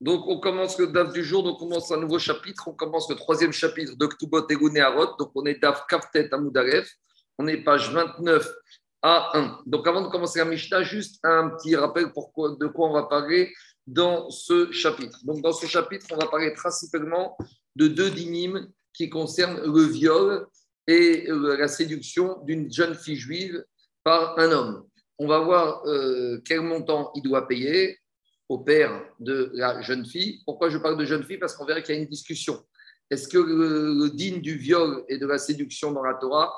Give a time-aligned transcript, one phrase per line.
[0.00, 2.68] Donc, on commence le DAF du jour, donc on commence un nouveau chapitre.
[2.68, 5.16] On commence le troisième chapitre de Ktubot et.
[5.18, 6.88] Donc, on est DAF Kaftet Amoudaref.
[7.38, 8.48] On est page 29
[9.02, 9.62] à 1.
[9.66, 13.52] Donc, avant de commencer la Mishnah, juste un petit rappel de quoi on va parler
[13.86, 15.18] dans ce chapitre.
[15.24, 17.36] Donc, dans ce chapitre, on va parler principalement
[17.74, 20.46] de deux dynimes qui concernent le viol
[20.86, 23.64] et euh, la séduction d'une jeune fille juive
[24.04, 24.84] par un homme.
[25.18, 27.98] On va voir euh, quel montant il doit payer
[28.48, 30.42] au père de la jeune fille.
[30.44, 31.38] Pourquoi je parle de jeune fille?
[31.38, 32.62] Parce qu'on verra qu'il y a une discussion.
[33.10, 36.52] Est-ce que le, digne du viol et de la séduction dans la Torah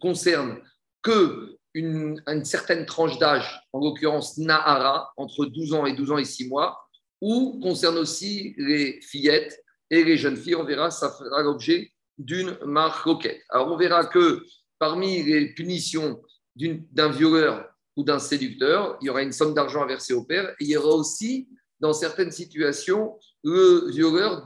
[0.00, 0.60] concerne
[1.02, 6.24] que une, certaine tranche d'âge, en l'occurrence Nahara, entre 12 ans et 12 ans et
[6.24, 6.88] 6 mois,
[7.20, 10.56] ou concerne aussi les fillettes et les jeunes filles?
[10.56, 13.42] On verra, ça fera l'objet d'une marque roquette.
[13.50, 14.44] Alors on verra que
[14.78, 16.20] parmi les punitions
[16.56, 17.69] d'un violeur
[18.00, 20.48] ou d'un séducteur, il y aura une somme d'argent à verser au père.
[20.58, 21.50] Et il y aura aussi,
[21.80, 24.42] dans certaines situations, le violeur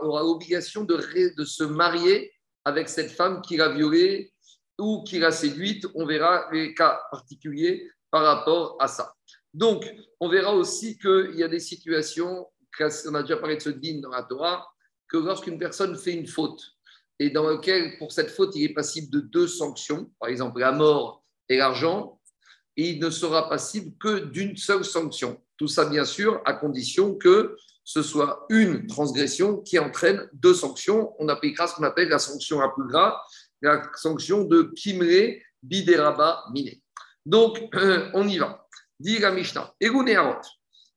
[0.00, 0.96] aura l'obligation de,
[1.44, 2.32] se marier
[2.64, 4.32] avec cette femme qui l'a violée
[4.78, 5.88] ou qui l'a séduite.
[5.96, 9.12] On verra les cas particuliers par rapport à ça.
[9.52, 12.46] Donc, on verra aussi qu'il y a des situations,
[13.08, 14.68] on a déjà parlé de ce din dans la Torah,
[15.08, 16.62] que lorsqu'une personne fait une faute
[17.18, 20.70] et dans lequel, pour cette faute, il est passible de deux sanctions, par exemple la
[20.70, 22.20] mort et l'argent,
[22.76, 25.40] il ne sera passible que d'une seule sanction.
[25.56, 31.14] Tout ça, bien sûr, à condition que ce soit une transgression qui entraîne deux sanctions.
[31.18, 33.14] On appliquera ce qu'on appelle la sanction la plus grave,
[33.60, 36.80] la sanction de Kimre Bideraba Mine.
[37.24, 37.58] Donc,
[38.14, 38.66] on y va.
[38.98, 39.74] Dit la Mishnah.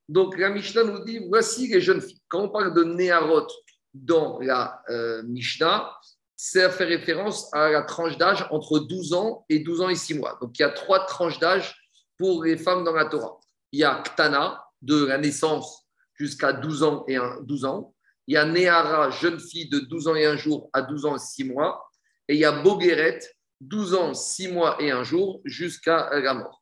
[0.07, 2.21] Donc, la Mishnah nous dit voici les jeunes filles.
[2.29, 3.47] Quand on parle de Néarot
[3.93, 5.93] dans la euh, Mishnah,
[6.37, 10.13] ça fait référence à la tranche d'âge entre 12 ans et 12 ans et 6
[10.13, 10.37] mois.
[10.39, 11.75] Donc il y a trois tranches d'âge
[12.17, 13.39] pour les femmes dans la Torah.
[13.71, 17.93] Il y a Ktana, de la naissance jusqu'à 12 ans et 12 ans.
[18.27, 21.15] Il y a Nehara, jeune fille de 12 ans et 1 jour à 12 ans
[21.15, 21.89] et 6 mois.
[22.27, 23.19] Et il y a Bogeret,
[23.61, 26.61] 12 ans, 6 mois et 1 jour jusqu'à la mort.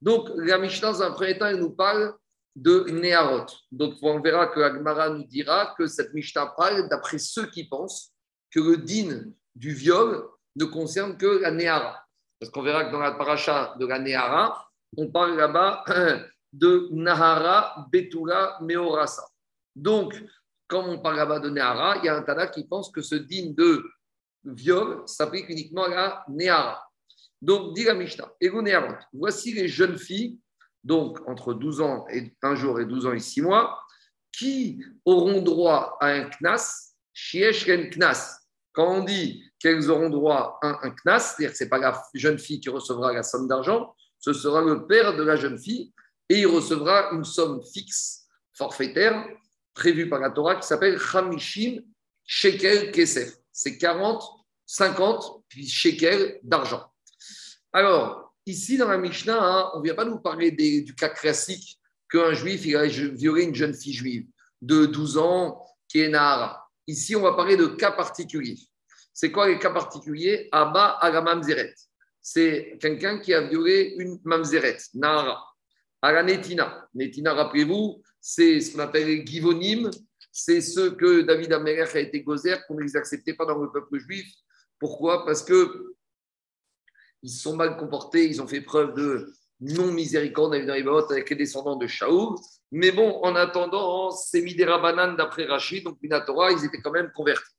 [0.00, 2.14] Donc la Mishnah, dans un premier temps, elle nous parle
[2.54, 3.46] de Neharot.
[3.72, 8.12] Donc on verra que Agmara nous dira que cette Mishnah parle d'après ceux qui pensent
[8.50, 12.04] que le din du viol ne concerne que la Néhara.
[12.38, 15.84] Parce qu'on verra que dans la paracha de la Néhara, on parle là-bas
[16.52, 19.26] de Nahara, Betula, Meorasa.
[19.74, 20.14] Donc,
[20.68, 23.14] quand on parle là-bas de Néhara, il y a un Tana qui pense que ce
[23.14, 23.84] din de
[24.44, 26.82] viol s'applique uniquement à la Néhara.
[27.40, 28.32] Donc, dit la Mishnah,
[29.12, 30.38] voici les jeunes filles,
[30.82, 33.80] donc entre 12 ans et un jour et 12 ans et 6 mois,
[34.32, 36.85] qui auront droit à un knas,
[37.94, 38.40] knas,
[38.72, 42.02] quand on dit qu'elles auront droit à un, knas, c'est-à-dire que ce n'est pas la
[42.14, 45.92] jeune fille qui recevra la somme d'argent, ce sera le père de la jeune fille
[46.28, 49.26] et il recevra une somme fixe, forfaitaire,
[49.74, 51.82] prévue par la Torah qui s'appelle Hamishim
[52.24, 53.36] Shekel Kesef.
[53.52, 54.22] C'est 40,
[54.66, 56.84] 50 shekels d'argent.
[57.72, 61.78] Alors, ici dans la Mishnah, hein, on ne vient pas nous parler du cas classique
[62.10, 64.26] qu'un juif il a violé une jeune fille juive
[64.60, 66.65] de 12 ans qui est Nahara.
[66.86, 68.58] Ici, on va parler de cas particuliers.
[69.12, 70.48] C'est quoi les cas particuliers?
[70.52, 71.74] Abba la mamzeret.
[72.20, 75.42] C'est quelqu'un qui a violé une mamzeret, Nahara.
[76.02, 76.88] la Netina.
[76.94, 79.90] Netina, rappelez-vous, c'est ce qu'on appelle les givonim.
[80.30, 83.70] C'est ceux que David Amelech a été gozer, qu'on ne les acceptait pas dans le
[83.70, 84.26] peuple juif.
[84.78, 85.24] Pourquoi?
[85.24, 85.94] Parce que
[87.22, 91.86] ils se sont mal comportés, ils ont fait preuve de non-miséricorde avec les descendants de
[91.86, 92.36] Shaoul.
[92.72, 97.10] Mais bon, en attendant, c'est Midera Banane d'après Rachid, donc Minatora, ils étaient quand même
[97.14, 97.54] convertis.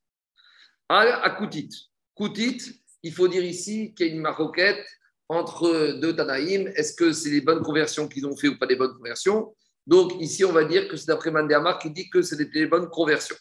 [0.90, 1.69] À, Koutit.
[2.16, 4.85] Koutit, il faut dire ici qu'il y a une maroquette
[5.29, 6.68] entre deux Tanaïm.
[6.75, 9.56] Est-ce que c'est les bonnes conversions qu'ils ont fait ou pas des bonnes conversions?
[9.85, 12.89] Donc ici, on va dire que c'est d'après Mandéamar qui dit que c'était des bonnes
[12.89, 13.35] conversions.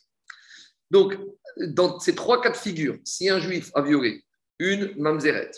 [0.91, 1.19] Donc,
[1.59, 4.25] dans ces trois cas de figure, si un juif a violé
[4.59, 5.51] une mamzeret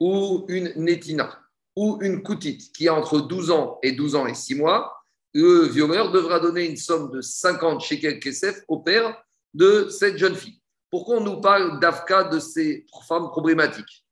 [0.00, 1.40] ou une netina
[1.76, 4.93] ou une koutite qui a entre 12 ans et 12 ans et 6 mois,
[5.34, 9.20] le violeur devra donner une somme de 50 shekels kesef au père
[9.52, 10.60] de cette jeune fille.
[10.90, 14.04] Pourquoi on nous parle d'Afka de ces femmes problématiques?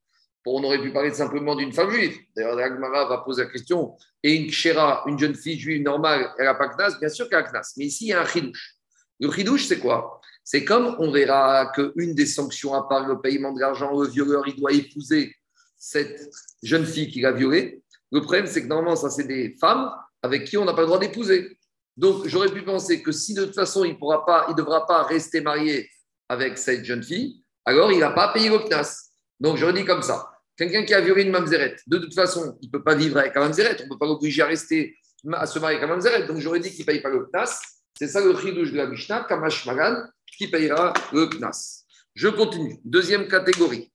[0.44, 2.16] On aurait pu parler simplement d'une femme juive.
[2.34, 6.46] D'ailleurs, l'Agmara va poser la question et une kshera, une jeune fille juive normale, elle
[6.46, 7.74] n'a pas knas Bien sûr qu'elle a knas.
[7.76, 8.74] Mais ici, il y a un chidouche.
[9.20, 10.20] Le chidouche, c'est quoi?
[10.42, 14.42] C'est comme on verra qu'une des sanctions, à part le paiement de l'argent, le violeur,
[14.48, 15.32] il doit épouser
[15.78, 16.28] cette
[16.64, 17.80] jeune fille qu'il a violée.
[18.10, 19.88] Le problème, c'est que normalement, ça, c'est des femmes
[20.22, 21.58] avec qui on n'a pas le droit d'épouser.
[21.96, 25.90] Donc, j'aurais pu penser que si de toute façon, il ne devra pas rester marié
[26.28, 29.10] avec cette jeune fille, alors il n'a pas payé le CNAS.
[29.40, 30.28] Donc, j'aurais dit comme ça.
[30.56, 33.36] Quelqu'un qui a violé une mamzeret, de toute façon, il ne peut pas vivre avec
[33.36, 33.76] un mamzeret.
[33.80, 34.96] On ne peut pas l'obliger à rester,
[35.32, 36.26] à se marier avec un mamzeret.
[36.26, 37.60] Donc, j'aurais dit qu'il ne paye pas le CNAS.
[37.98, 40.04] C'est ça le chidouche de la Mishnah, Kamash Magan,
[40.36, 41.84] qui payera le Knas.
[42.14, 42.78] Je continue.
[42.84, 43.92] Deuxième catégorie.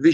[0.00, 0.04] On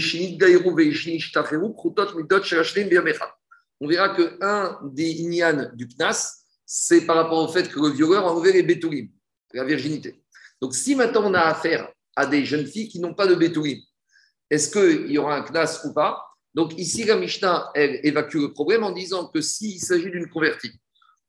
[3.87, 8.25] verra que un des Inyan du Knas, c'est par rapport au fait que le violeur
[8.25, 9.09] a enlevé les Betoulim,
[9.53, 10.23] la virginité.
[10.59, 13.79] Donc si maintenant on a affaire à des jeunes filles qui n'ont pas de Betoulim,
[14.49, 16.23] est-ce qu'il y aura un Knas ou pas?
[16.55, 20.71] Donc ici, la Mishnah, évacue le problème en disant que s'il s'agit d'une convertie,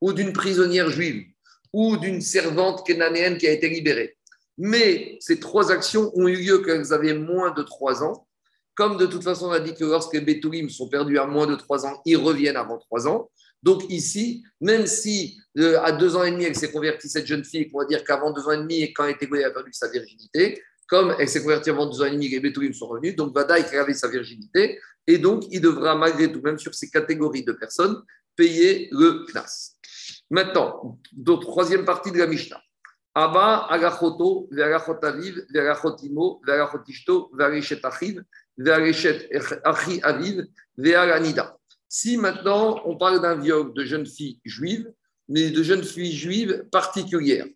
[0.00, 1.26] ou d'une prisonnière juive,
[1.72, 4.16] ou d'une servante cananéenne qui a été libérée,
[4.56, 8.25] mais ces trois actions ont eu lieu quand elles avaient moins de trois ans,
[8.76, 11.46] comme de toute façon on a dit que lorsque les Betoulim sont perdus à moins
[11.46, 13.30] de trois ans, ils reviennent avant trois ans.
[13.62, 17.42] Donc ici, même si euh, à deux ans et demi, elle s'est convertie, cette jeune
[17.42, 19.72] fille, on va dire qu'avant deux ans et demi, quand elle était elle a perdu
[19.72, 23.16] sa virginité, comme elle s'est convertie avant deux ans et demi, les Betoulim sont revenus,
[23.16, 26.90] donc Vada, il avait sa virginité, et donc il devra malgré tout, même sur ces
[26.90, 28.02] catégories de personnes,
[28.36, 29.76] payer le CNAS.
[30.30, 30.98] Maintenant,
[31.40, 32.60] troisième partie de la Mishnah.
[33.14, 37.80] Abba, agachoto, verachot aviv, verachotimo, verachotishto, verechet
[41.88, 44.90] Si maintenant on parle d'un viol de jeunes filles juives,
[45.28, 47.46] mais de jeunes filles juives particulières,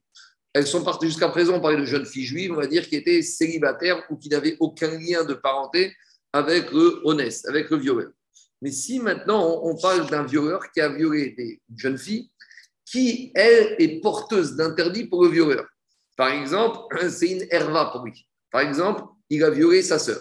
[0.52, 2.97] elles sont parties jusqu'à présent, on parlait de jeunes filles juives, on va dire, qui
[2.97, 5.94] étaient célibataires ou qui n'avaient aucun lien de parenté
[6.32, 8.11] avec le honnête, avec le violeur.
[8.62, 12.31] Mais si maintenant on parle d'un violeur qui a violé des jeunes filles,
[12.85, 15.64] qui, elle, est porteuse d'interdit pour le violeur.
[16.17, 18.26] Par exemple, c'est une herva pour lui.
[18.50, 20.20] Par exemple, il a violé sa sœur.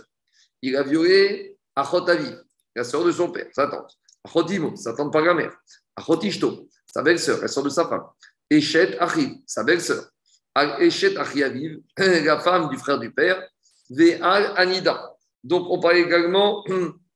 [0.61, 2.33] Il a violé Achotavi,
[2.75, 3.97] la sœur de son père, sa tante.
[4.23, 5.56] Achotimo, sa tante par la mère.
[5.95, 8.06] Achotishto, sa belle-sœur, la sœur de sa femme.
[8.50, 10.09] Echet Achiv, sa belle-sœur.
[10.79, 13.41] Echet Achiaviv, la femme du frère du père.
[13.89, 15.15] Ve'al Anida.
[15.44, 16.63] Donc, on parle également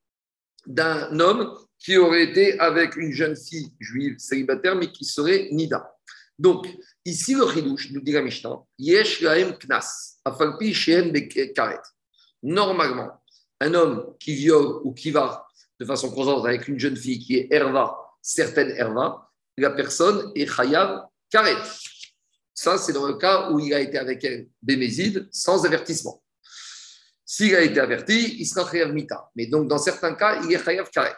[0.66, 5.94] d'un homme qui aurait été avec une jeune fille juive célibataire, mais qui serait Nida.
[6.40, 6.68] Donc,
[7.06, 9.22] ici, le chidouche, nous dit la Mishnah, Yesh
[9.60, 10.20] knas.
[12.42, 13.23] Normalement,
[13.60, 15.48] un homme qui viole ou qui va
[15.80, 20.48] de façon constante avec une jeune fille qui est Herva, certaine Herva, la personne est
[20.48, 21.58] Chayav Karet.
[22.54, 26.24] Ça, c'est dans le cas où il a été avec elle, Bémézide, sans avertissement.
[27.26, 29.30] S'il a été averti, il sera Chayav Mita.
[29.36, 31.16] Mais donc, dans certains cas, il est Chayav Karet.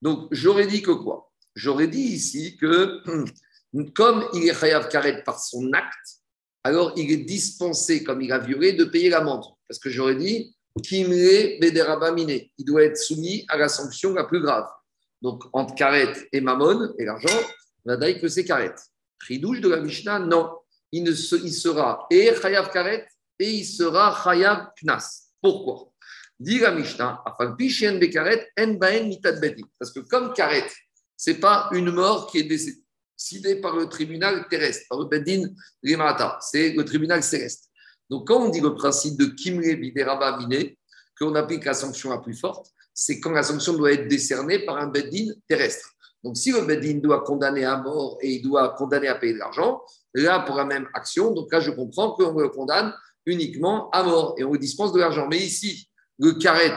[0.00, 1.30] Donc, j'aurais dit que quoi?
[1.54, 3.02] J'aurais dit ici que,
[3.94, 6.20] comme il est Chayav Karet par son acte,
[6.64, 9.44] alors il est dispensé, comme il a violé, de payer l'amende.
[9.68, 14.66] Parce que j'aurais dit, Kimre il doit être soumis à la sanction la plus grave.
[15.20, 17.40] Donc, entre Karet et Mammon, et l'argent,
[17.84, 18.74] dit que c'est Karet.
[19.26, 20.50] Ridouche de la Mishnah, non.
[20.90, 23.06] Il, ne il sera et Chayav Karet
[23.38, 25.28] et il sera Chayav Knas.
[25.40, 25.92] Pourquoi?
[26.38, 27.54] Dit la Mishnah, parce
[29.92, 30.66] que comme Karet,
[31.16, 32.48] ce n'est pas une mort qui est
[33.22, 35.48] décidée par le tribunal terrestre, par le Bedin
[35.82, 37.70] Rimata, c'est le tribunal céleste.
[38.12, 40.74] Donc quand on dit le principe de Kimre Bideraba Mine,
[41.18, 44.76] qu'on applique la sanction la plus forte, c'est quand la sanction doit être décernée par
[44.76, 45.88] un Bedin terrestre.
[46.22, 49.38] Donc si le Bedin doit condamner à mort et il doit condamner à payer de
[49.38, 49.80] l'argent,
[50.12, 52.92] là pour la même action, donc là je comprends qu'on le condamne
[53.24, 55.26] uniquement à mort et on lui dispense de l'argent.
[55.30, 55.88] Mais ici,
[56.18, 56.70] le carré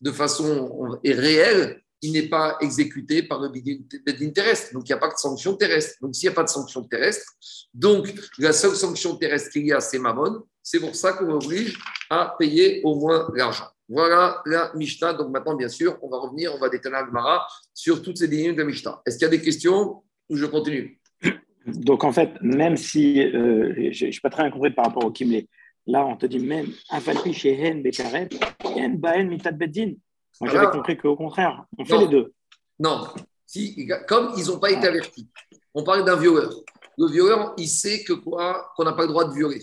[0.00, 4.72] de façon réelle, il n'est pas exécuté par le bedin terrestre.
[4.72, 5.96] Donc, il n'y a pas de sanction terrestre.
[6.00, 7.30] Donc, s'il n'y a pas de sanction terrestre,
[7.74, 10.42] donc la seule sanction terrestre qu'il y a, c'est Mammon.
[10.62, 11.78] C'est pour ça qu'on oblige
[12.10, 13.66] à payer au moins l'argent.
[13.88, 15.14] Voilà la Mishnah.
[15.14, 18.52] Donc, maintenant, bien sûr, on va revenir, on va détenir Mara sur toutes ces lignes
[18.52, 19.02] de la Mishnah.
[19.04, 21.00] Est-ce qu'il y a des questions ou je continue?
[21.66, 25.10] Donc, en fait, même si euh, je n'ai pas très bien compris par rapport au
[25.10, 25.48] Kimley,
[25.86, 28.28] Là, on te dit même Afalpi Shehen Bekaret,
[28.76, 29.94] Yen Baen Mitat Beddin.
[30.40, 32.32] Moi, j'avais compris qu'au contraire, on fait les deux.
[32.78, 33.08] Non,
[33.46, 35.28] si, comme ils n'ont pas été avertis,
[35.74, 36.50] on parle d'un violeur.
[36.96, 39.60] Le violeur, il sait que quoi qu'on n'a pas le droit de violer.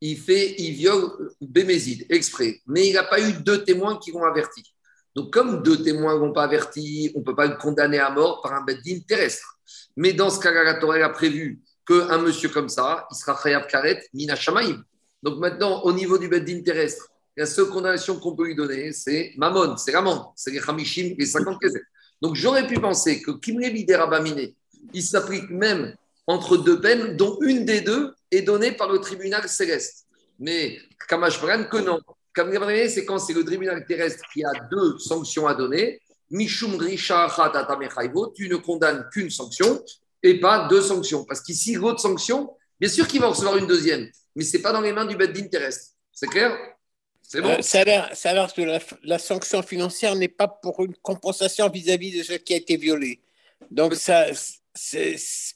[0.00, 2.60] Il fait, il viole Bémézide, exprès.
[2.66, 4.62] Mais il n'a pas eu deux témoins qui l'ont averti.
[5.14, 8.10] Donc, comme deux témoins ne l'ont pas averti, on ne peut pas le condamner à
[8.10, 9.58] mort par un beddin terrestre.
[9.96, 13.66] Mais dans ce cas-là, la Torah a prévu qu'un monsieur comme ça, il sera khayab
[13.66, 14.82] karet mina shamaim.
[15.22, 19.32] Donc maintenant, au niveau du Beddin terrestre, la seule condamnation qu'on peut lui donner, c'est
[19.36, 21.82] Mammon, c'est l'amende, c'est les Hamishim, les 50 keset.
[22.20, 24.52] Donc j'aurais pu penser que Kimrevi Derabamine,
[24.92, 25.94] il s'applique même
[26.30, 30.06] entre deux peines, dont une des deux est donnée par le tribunal céleste.
[30.38, 32.00] Mais Kamash que non.
[32.32, 36.00] Kamashparan, c'est quand c'est le tribunal terrestre qui a deux sanctions à donner.
[36.30, 39.82] Mishum tu ne condamnes qu'une sanction
[40.22, 41.24] et pas deux sanctions.
[41.24, 44.72] Parce qu'ici, l'autre sanction, bien sûr qu'il va recevoir une deuxième mais ce n'est pas
[44.72, 45.94] dans les mains du Beddin terrestre.
[46.12, 46.56] C'est clair?
[47.22, 47.50] C'est bon?
[47.50, 48.62] Euh, Ça a l'air que
[49.02, 53.20] la, sanction financière n'est pas pour une compensation vis-à-vis de ce qui a été violé.
[53.70, 54.26] Donc, ça,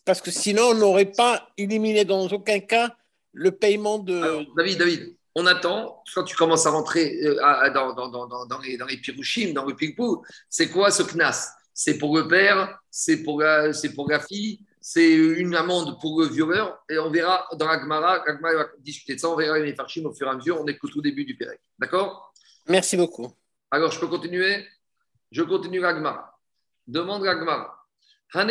[0.04, 2.96] parce que sinon, on n'aurait pas éliminé dans aucun cas
[3.32, 4.46] le paiement de.
[4.56, 8.76] David, David, on attend, quand tu commences à rentrer euh, dans, dans, dans, dans, les,
[8.76, 11.50] dans les dans le pigpou, c'est quoi ce knas?
[11.72, 16.28] C'est pour le père, c'est pour, la, pour la fille, c'est une amende pour le
[16.28, 20.06] violeur, et on verra dans la Gemara, va discuter de ça, on verra les farchim
[20.06, 21.58] au fur et à mesure, on est qu'au tout début du Pérec.
[21.76, 22.32] D'accord?
[22.68, 23.32] Merci beaucoup.
[23.72, 24.64] Alors, je peux continuer?
[25.32, 26.38] Je continue la Gemara.
[26.86, 27.34] Demande la
[28.34, 28.42] La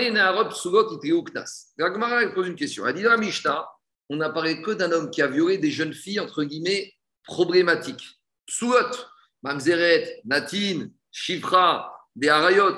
[1.92, 2.88] Gemara, pose une question.
[2.88, 3.68] Elle dit dans la Mishnah,
[4.08, 6.94] on n'a parlé que d'un homme qui a violé des jeunes filles, entre guillemets,
[7.26, 8.22] problématiques.
[8.48, 8.96] Sugot,
[9.42, 12.78] Mamzeret, Natine, Shifra, des Arayot,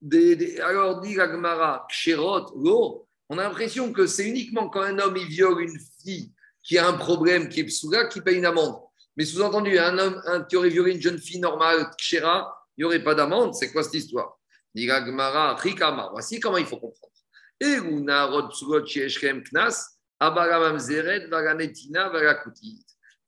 [0.00, 5.18] des, alors dit Gagmara, Kshérot, Lo, on a l'impression que c'est uniquement quand un homme
[5.18, 6.32] il viole une fille
[6.62, 8.76] qui a un problème, qui est psouga, qui paye une amende.
[9.18, 13.04] Mais sous-entendu, un homme qui aurait violé une jeune fille normale, Kshera, il n'y aurait
[13.04, 13.54] pas d'amende.
[13.54, 14.38] C'est quoi cette histoire?
[14.76, 16.10] Dit Rikama.
[16.12, 17.12] Voici comment il faut comprendre.
[19.42, 19.96] Knas,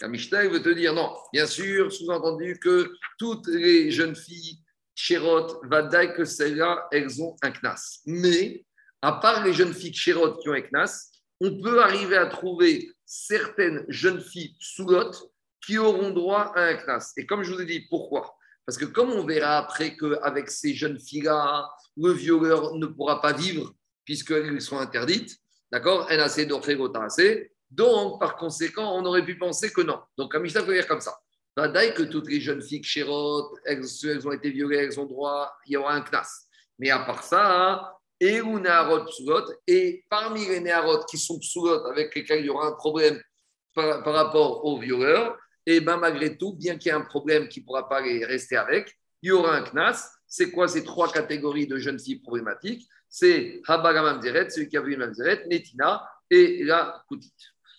[0.01, 4.59] la Mishnah veut te dire non, bien sûr, sous-entendu que toutes les jeunes filles
[4.95, 8.01] Chérot, Vadaï, que celles-là, elles ont un knas.
[8.05, 8.67] Mais,
[9.01, 12.91] à part les jeunes filles Chérot qui ont un knas, on peut arriver à trouver
[13.07, 15.31] certaines jeunes filles Soulotes
[15.65, 17.13] qui auront droit à un knas.
[17.17, 18.38] Et comme je vous ai dit, pourquoi?
[18.69, 23.33] Parce que comme on verra après qu'avec ces jeunes filles-là, le violeur ne pourra pas
[23.33, 23.73] vivre
[24.05, 25.39] puisqu'elles sont interdites,
[25.73, 26.47] d'accord assez
[27.01, 27.51] assez.
[27.71, 29.99] Donc, par conséquent, on aurait pu penser que non.
[30.19, 31.19] Donc, la Mishnah peut dire comme ça
[31.57, 35.73] que toutes les jeunes filles chérotes, elles, elles, ont été violées, elles ont droit, il
[35.73, 36.29] y aura un knas.
[36.79, 38.61] Mais à part ça, et ou
[39.67, 43.19] et parmi les néarot qui sont psoulot, avec lesquels il y aura un problème
[43.75, 47.47] par, rapport aux violeurs, et eh bien malgré tout, bien qu'il y ait un problème
[47.47, 50.11] qui ne pourra pas rester avec, il y aura un knas.
[50.27, 52.89] C'est quoi ces trois catégories de jeunes filles problématiques?
[53.07, 57.35] C'est Mamzeret, celui qui a vu Mamzeret, Netina et la Koutit.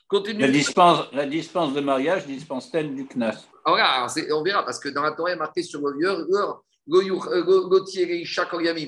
[0.08, 0.42] Continue.
[0.42, 3.48] La dispense, la dispense de mariage dispense-t-elle du knas?
[3.66, 6.28] Alors, on verra, parce que dans la Torah, il est marqué sur le vieux,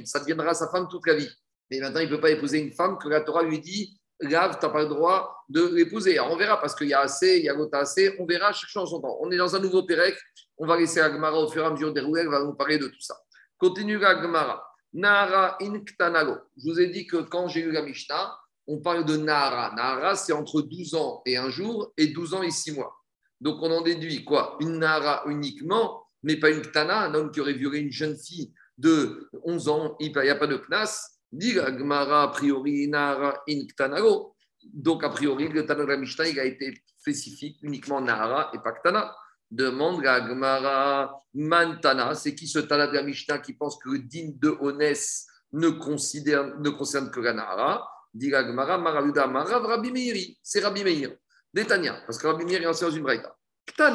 [0.06, 1.30] ça deviendra sa femme toute la vie.
[1.72, 4.60] Mais maintenant, il ne peut pas épouser une femme que la Torah lui dit Lave,
[4.60, 6.20] tu n'as pas le droit de l'épouser.
[6.20, 8.84] on verra, parce qu'il y a assez, il y a l'autre assez, on verra chose
[8.84, 9.18] en son temps.
[9.22, 10.16] On est dans un nouveau Pérec,
[10.58, 12.88] on va laisser Agmara au fur et à mesure dérouler, elle va nous parler de
[12.88, 13.16] tout ça.
[13.58, 14.64] Continue Agmara.
[14.94, 16.36] Nara Inktanago.
[16.58, 18.38] Je vous ai dit que quand j'ai eu la Mishnah,
[18.68, 19.74] on parle de Nara.
[19.76, 22.94] Nara, c'est entre 12 ans et un jour et 12 ans et 6 mois.
[23.40, 24.58] Donc on en déduit quoi?
[24.60, 28.54] Une Nara uniquement, mais pas une Ktana, un homme qui aurait violé une jeune fille
[28.78, 31.21] de 11 ans, il n'y a pas de Knas.
[31.32, 34.36] Dit Gmara, a priori, Nara in Ktanago.
[34.64, 38.60] Donc a priori, le Tana de la Mishnah, il a été spécifique uniquement Nara et
[38.60, 39.16] pas Ktana.
[39.50, 44.00] Demande la Gmara Mantana, c'est qui ce Tana de la Mishnah qui pense que le
[44.00, 47.88] digne de Honès ne, ne concerne que la Nara?
[48.14, 51.16] Dit Maravuda, Marav Rabbi Meiri, c'est Rabbi Meir.
[51.54, 53.36] Détania, parce que Rabbi Meir est ancien dans une braïta.
[53.78, 53.94] Ga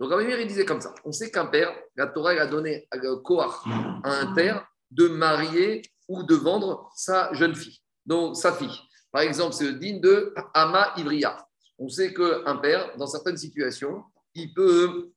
[0.00, 0.94] Donc Rabbi Meir, il disait comme ça.
[1.04, 2.98] On sait qu'un père, la Torah a donné à
[4.04, 8.80] un père, de marier ou de vendre sa jeune fille, donc sa fille.
[9.12, 11.46] Par exemple, c'est le digne de Ama Ivria.
[11.78, 14.02] On sait qu'un père, dans certaines situations,
[14.34, 15.10] il peut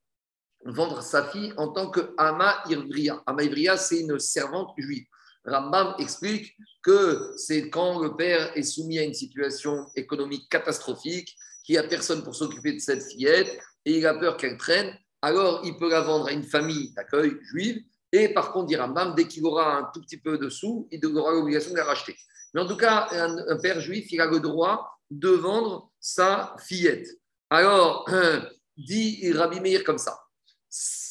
[0.66, 3.22] vendre sa fille en tant que Ama Ivria.
[3.26, 5.06] Ama Ivria, c'est une servante juive.
[5.46, 11.74] Rambam explique que c'est quand le père est soumis à une situation économique catastrophique, qu'il
[11.74, 15.62] n'y a personne pour s'occuper de cette fillette et il a peur qu'elle traîne, alors
[15.64, 17.82] il peut la vendre à une famille d'accueil juive.
[18.12, 21.06] Et par contre, dit Rambam, dès qu'il aura un tout petit peu de sous, il
[21.06, 22.16] aura l'obligation de la racheter.
[22.54, 27.08] Mais en tout cas, un, père juif, il a le droit de vendre sa fillette.
[27.50, 28.10] Alors,
[28.78, 30.18] dit Rabbi Meir comme ça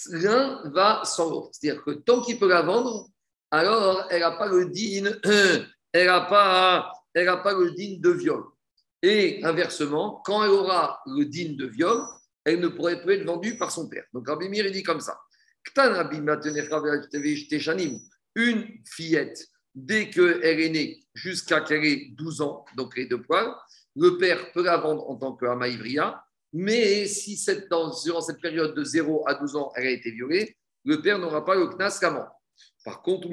[0.09, 1.51] l'un va sans l'autre.
[1.53, 3.10] C'est-à-dire que tant qu'il peut la vendre,
[3.51, 5.11] alors elle n'a pas le digne,
[5.93, 8.45] elle n'a pas, elle pas le digne de viol.
[9.03, 12.03] Et inversement, quand elle aura le digne de viol,
[12.45, 14.05] elle ne pourrait plus être vendue par son père.
[14.13, 15.19] Donc Rabbi Mir, il dit comme ça.
[18.37, 23.55] Une fillette, dès qu'elle est née jusqu'à qu'elle ait 12 ans, donc les deux poils,
[23.97, 28.75] le père peut la vendre en tant que Ivria mais si cette, durant cette période
[28.75, 31.99] de 0 à 12 ans, elle a été violée, le père n'aura pas le knas
[32.01, 32.27] qu'avant.
[32.85, 33.29] Par contre,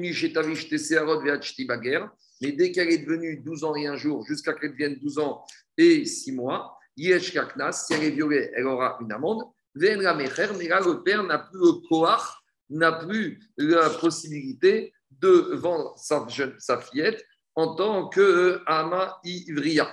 [2.40, 5.44] mais dès qu'elle est devenue 12 ans et un jour, jusqu'à qu'elle devienne 12 ans
[5.76, 9.44] et 6 mois, si elle est violée, elle aura une amende.
[9.74, 16.78] Mais là, le père n'a plus le koar, n'a plus la possibilité de vendre sa,
[16.80, 17.24] fillette
[17.54, 19.88] en tant que ama ivria.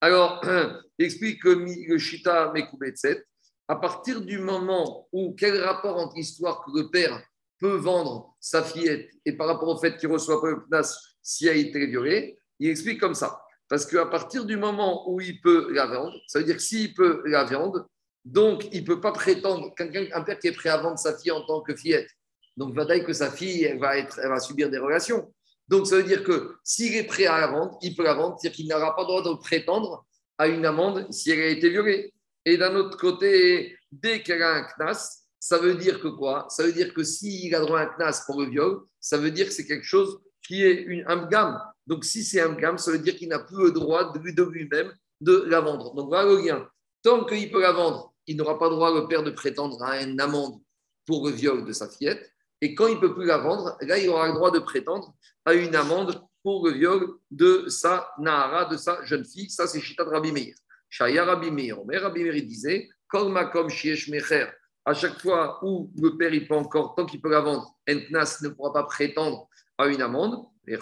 [0.00, 0.44] Alors,
[0.98, 3.24] explique le Shita Mekubetset.
[3.68, 7.22] à partir du moment où, quel rapport entre l'histoire que le père
[7.62, 11.48] peut vendre sa fillette et par rapport au fait qu'il reçoit pas le place si
[11.48, 13.40] a été violée, il explique comme ça.
[13.68, 16.92] Parce qu'à partir du moment où il peut la vendre, ça veut dire que s'il
[16.92, 17.86] peut la vendre,
[18.24, 21.16] donc il ne peut pas prétendre, quelqu'un, un père qui est prêt à vendre sa
[21.16, 22.08] fille en tant que fillette,
[22.56, 25.32] donc va dire que sa fille va, être, elle va subir des relations.
[25.68, 28.36] Donc ça veut dire que s'il est prêt à la vendre, il peut la vendre,
[28.40, 30.04] c'est-à-dire qu'il n'aura pas le droit de prétendre
[30.36, 32.12] à une amende si elle a été violée.
[32.44, 36.46] Et d'un autre côté, dès qu'elle a un CNAS, ça veut dire que quoi?
[36.50, 39.32] Ça veut dire que s'il a droit à un CNAS pour le viol, ça veut
[39.32, 41.60] dire que c'est quelque chose qui est une, un gamme.
[41.84, 44.92] Donc si c'est un gamme, ça veut dire qu'il n'a plus le droit de, lui-même
[45.20, 45.96] de la vendre.
[45.96, 46.68] Donc voilà le lien.
[47.02, 50.00] Tant qu'il peut la vendre, il n'aura pas le droit, le père, de prétendre à
[50.00, 50.60] une amende
[51.06, 52.24] pour le viol de sa fillette.
[52.60, 55.12] Et quand il ne peut plus la vendre, là, il aura le droit de prétendre
[55.44, 59.50] à une amende pour le viol de sa Nahara, de sa jeune fille.
[59.50, 60.54] Ça, c'est Chita de Rabbi Meir.
[60.88, 61.78] Shaya Rabbi Meir.
[61.84, 64.46] Mais Rabbi Meir disait Kolma kom shiesh mecher.
[64.84, 68.38] À chaque fois où le père, il peut encore, tant qu'il peut la vendre, Entnas
[68.42, 69.48] ne pourra pas prétendre
[69.78, 70.44] à une amende.
[70.66, 70.76] Et.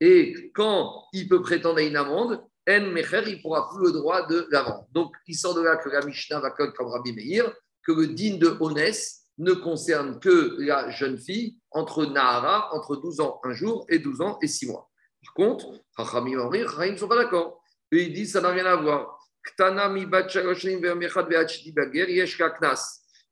[0.00, 4.26] Et quand il peut prétendre à une amende, En Mecher, il pourra plus le droit
[4.26, 4.86] de la vendre.
[4.92, 7.52] Donc, il sort de là que la Mishnah va comme Rabbi Meir,
[7.84, 13.20] que le din de Honès ne concerne que la jeune fille entre Nahara, entre 12
[13.20, 14.90] ans un jour et 12 ans et 6 mois.
[15.24, 17.62] Par contre, Chachamim ne sont pas d'accord.
[17.92, 19.18] Eux, ils disent ça n'a rien à voir.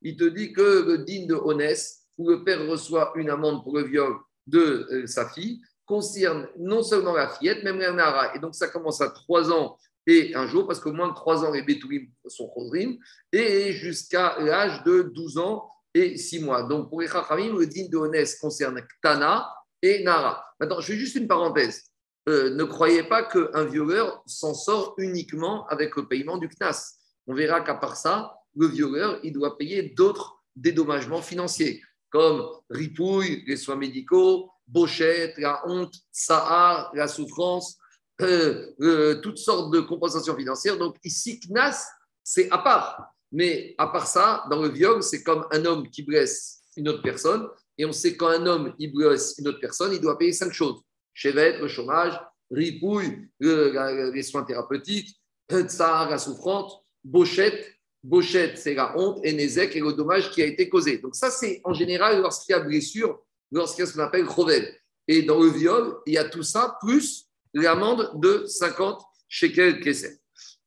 [0.02, 3.76] Il te dit que le digne de Honès, où le père reçoit une amende pour
[3.76, 4.14] le viol
[4.46, 8.34] de euh, sa fille, concerne non seulement la fillette, même la Nahara.
[8.34, 11.44] Et donc, ça commence à 3 ans et un jour, parce qu'au moins de 3
[11.44, 12.98] ans, les Betouim sont Chosrim,
[13.32, 16.64] et jusqu'à l'âge de 12 ans et six mois.
[16.64, 19.48] Donc pour les Chachamim, le din de Honès concerne Tana
[19.80, 20.44] et Nara.
[20.58, 21.84] Maintenant, je fais juste une parenthèse.
[22.28, 26.96] Euh, ne croyez pas qu'un violeur s'en sort uniquement avec le paiement du CNAS.
[27.26, 33.44] On verra qu'à part ça, le violeur, il doit payer d'autres dédommagements financiers, comme ripouille,
[33.46, 37.76] les soins médicaux, bochette, la honte, sahar, la souffrance,
[38.22, 40.78] euh, euh, toutes sortes de compensations financières.
[40.78, 41.86] Donc ici, CNAS,
[42.22, 43.10] c'est à part.
[43.32, 47.02] Mais à part ça, dans le viol, c'est comme un homme qui blesse une autre
[47.02, 47.48] personne.
[47.76, 50.52] Et on sait quand un homme il blesse une autre personne, il doit payer cinq
[50.52, 50.80] choses
[51.14, 55.18] chevet, le chômage, ripouille, les soins thérapeutiques,
[55.50, 57.70] tsar, la souffrance, bochette.
[58.02, 60.98] Bochette, c'est la honte, et Nézek, et le dommage qui a été causé.
[60.98, 64.26] Donc, ça, c'est en général lorsqu'il y a blessure, lorsqu'il y a ce qu'on appelle
[64.26, 64.76] Rovel.
[65.08, 70.18] Et dans le viol, il y a tout ça, plus l'amende de 50 shekels Kessel.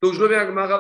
[0.02, 0.80] Donc je reviens à Gmara, à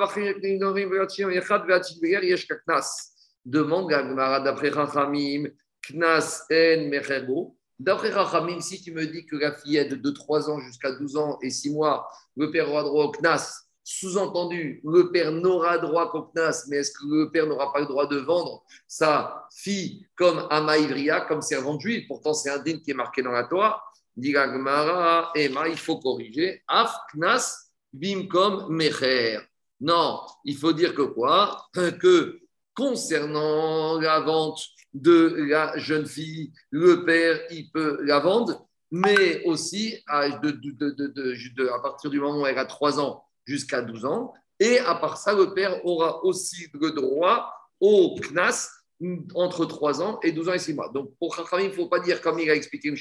[4.03, 5.49] Gmara d'après Rachamim,
[5.89, 7.57] Knas en Mechergo.
[7.79, 11.37] D'après Rachamim, si tu me dis que la fillette de 3 ans jusqu'à 12 ans
[11.41, 16.23] et 6 mois, le père aura droit au Knas, sous-entendu, le père n'aura droit qu'au
[16.23, 20.45] Knas, mais est-ce que le père n'aura pas le droit de vendre sa fille comme
[20.49, 22.05] Amaïvria, comme servante juive?
[22.07, 23.81] Pourtant, c'est un din qui est marqué dans la Torah.
[24.15, 26.63] Dit Gmara, Emma, il faut corriger.
[26.67, 29.39] Af Knas bim comme mecher.
[29.79, 31.69] Non, il faut dire que quoi?
[31.73, 32.39] Que
[32.73, 34.59] concernant la vente
[35.01, 40.29] de la jeune fille, le père, il peut la vendre, mais aussi à,
[41.81, 44.33] partir du moment où elle a 3 ans jusqu'à 12 ans.
[44.60, 48.69] Et à part ça, le père aura aussi le droit au CNAS
[49.36, 50.89] entre 3 ans et 12 ans et 6 mois.
[50.89, 52.93] Donc pour Chachamim, il ne faut pas dire, comme il a expliqué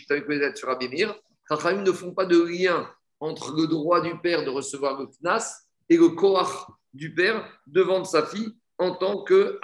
[0.54, 1.14] sur Abimir,
[1.48, 2.88] Chachamim ne font pas de lien
[3.20, 7.80] entre le droit du père de recevoir le knas et le koach du père de
[7.80, 9.58] vendre sa fille en tant que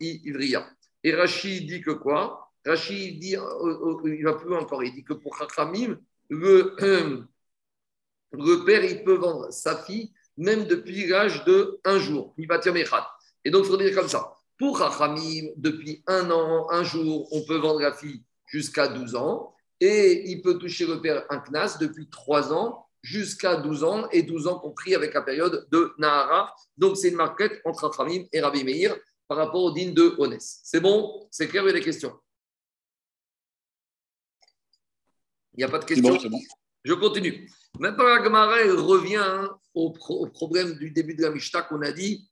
[0.00, 0.66] Ivria.
[1.04, 2.50] Et Rachid dit que quoi?
[2.64, 6.76] Rachid dit, euh, euh, il va plus loin encore, il dit que pour Chachamim, le,
[8.32, 12.34] le père, il peut vendre sa fille même depuis l'âge de un jour.
[12.38, 14.32] Et donc, il faudrait dire comme ça.
[14.58, 19.54] Pour Chachamim, depuis un an, un jour, on peut vendre la fille jusqu'à 12 ans
[19.80, 24.22] et il peut toucher le père un knas depuis 3 ans jusqu'à 12 ans, et
[24.22, 26.54] 12 ans compris avec la période de Nahara.
[26.76, 28.94] Donc, c'est une marquette entre Achamim et Rabbi Meir
[29.30, 30.58] par rapport au din de Honès.
[30.64, 31.24] C'est bon?
[31.30, 32.18] C'est clair, il y a des questions
[35.52, 36.16] Il n'y a pas de questions?
[36.28, 36.40] bon,
[36.82, 37.48] Je continue.
[37.78, 39.92] Maintenant, la Gemara revient au,
[40.34, 42.28] problème du début de la Mishnah qu'on a dit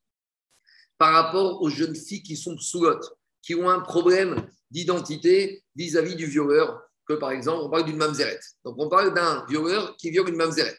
[0.99, 6.27] par rapport aux jeunes filles qui sont sous-lotes, qui ont un problème d'identité vis-à-vis du
[6.27, 8.41] violeur que, par exemple, on parle d'une mamzeret.
[8.65, 10.77] Donc, on parle d'un violeur qui viole une mamzeret.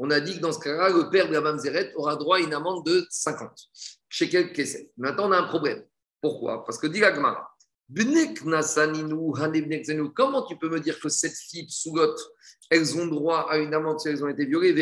[0.00, 2.40] On a dit que dans ce cas-là, le père de la mamzeret aura droit à
[2.40, 3.70] une amende de 50
[4.10, 5.82] chez quel qu'est Maintenant, on a un problème.
[6.20, 6.64] Pourquoi?
[6.66, 7.50] Parce que dit la Gemara,
[10.14, 12.20] Comment tu peux me dire que cette fille soulotte,
[12.70, 14.74] elles ont droit à une amende si elles ont été violées?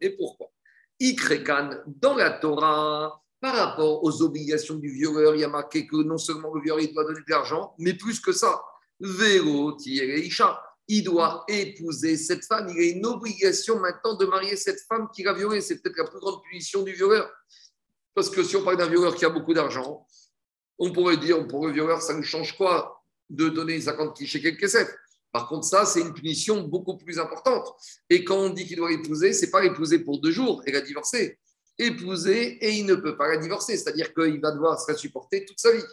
[0.00, 0.50] Mais pourquoi?
[0.98, 5.96] Ikrekan, dans la Torah, Par rapport aux obligations du violeur, il y a marqué que
[5.96, 8.62] non seulement le violeur il doit donner de l'argent, mais plus que ça,
[8.98, 12.68] Isha, il doit épouser cette femme.
[12.70, 15.60] Il a une obligation maintenant de marier cette femme qu'il a violée.
[15.60, 17.30] C'est peut-être la plus grande punition du violeur.
[18.16, 20.06] Parce que si on parle d'un violeur qui a beaucoup d'argent,
[20.78, 24.74] on pourrait dire, pour le violeur, ça ne change quoi de donner 50 chez quelques
[25.30, 27.74] Par contre, ça, c'est une punition beaucoup plus importante.
[28.08, 30.80] Et quand on dit qu'il doit épouser, c'est pas épouser pour deux jours et la
[30.80, 31.38] divorcer.
[31.78, 35.44] Épouser et il ne peut pas la divorcer, c'est-à-dire qu'il va devoir se la supporter
[35.44, 35.84] toute sa vie.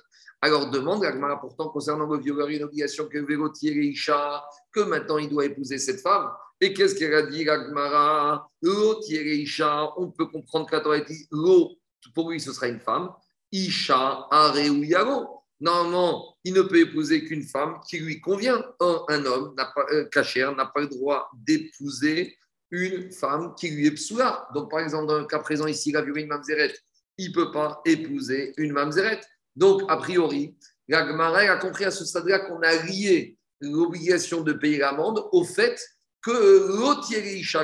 [0.42, 5.18] Alors demande à pourtant concernant le violeur, une obligation que Vélotier et Isha, que maintenant
[5.18, 6.30] il doit épouser cette femme.
[6.62, 11.78] Et qu'est-ce qu'elle a dit, Agmara et Isha, on peut comprendre qu'elle a dit l'eau,
[12.14, 13.10] pour lui ce sera une femme.
[13.52, 15.44] Isha, Are ou Yaro.
[15.60, 18.62] Normalement, il ne peut épouser qu'une femme qui lui convient.
[18.82, 22.38] un homme, n'a euh, n'a pas le droit d'épouser
[22.72, 24.48] une femme qui lui est psoula.
[24.54, 26.74] Donc, par exemple, dans le cas présent ici, il a mamzeret.
[27.18, 29.22] Il ne peut pas épouser une mamzeret.
[29.56, 34.80] Donc, a priori, la a compris à ce stade-là qu'on a lié l'obligation de payer
[34.80, 35.80] l'amende au fait
[36.22, 36.32] que
[36.78, 37.08] l'autre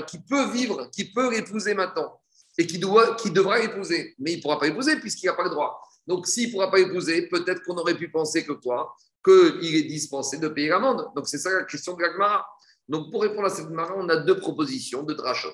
[0.06, 2.19] qui peut vivre, qui peut l'épouser maintenant
[2.60, 5.82] et qui, devra l'épouser, mais il ne pourra pas l'épouser puisqu'il n'a pas le droit.
[6.06, 8.94] Donc, s'il ne pourra pas épouser, peut-être qu'on aurait pu penser que quoi?
[9.24, 11.08] Qu'il est dispensé de payer l'amende.
[11.16, 12.46] Donc, c'est ça la question de la
[12.90, 15.54] Donc, pour répondre à cette Gemara, on a deux propositions de drachot.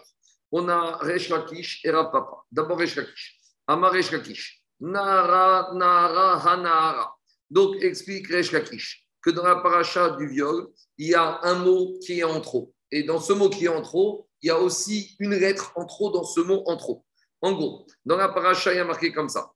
[0.51, 2.37] On a Resh Lakish et Rav Papa.
[2.51, 3.39] D'abord Resh Lakish.
[3.67, 4.63] Amar Resh Lakish.
[4.79, 7.15] Nara, Nara, Hanara.
[7.51, 11.99] Donc, explique Resh Lakish que dans la paracha du viol, il y a un mot
[11.99, 12.73] qui est en trop.
[12.91, 15.85] Et dans ce mot qui est en trop, il y a aussi une lettre en
[15.87, 17.03] trop dans ce mot en trop.
[17.41, 19.51] En gros, dans la paracha, il y a marqué comme ça.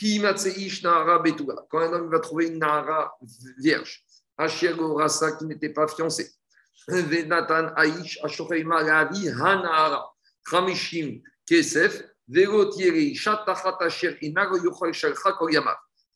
[0.00, 3.12] Quand un homme va trouver une Nahara
[3.58, 4.02] vierge,
[4.38, 6.32] Asher Rasa qui n'était pas fiancé,
[6.88, 10.10] Venatan Aish, Ashoreima Ravi, Hanara,
[10.50, 14.92] Khamishim, Kesef, Verotieri, Shatachat Asher, Inago Yochal.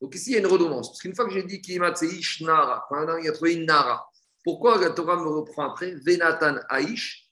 [0.00, 0.88] Donc ici, il y a une redondance.
[0.88, 4.08] Parce qu'une fois que j'ai dit Kimatseish Nara, quand un homme a trouvé une Nara,
[4.42, 5.94] pourquoi la Torah me reprend après?
[5.96, 7.23] Venatan Aish,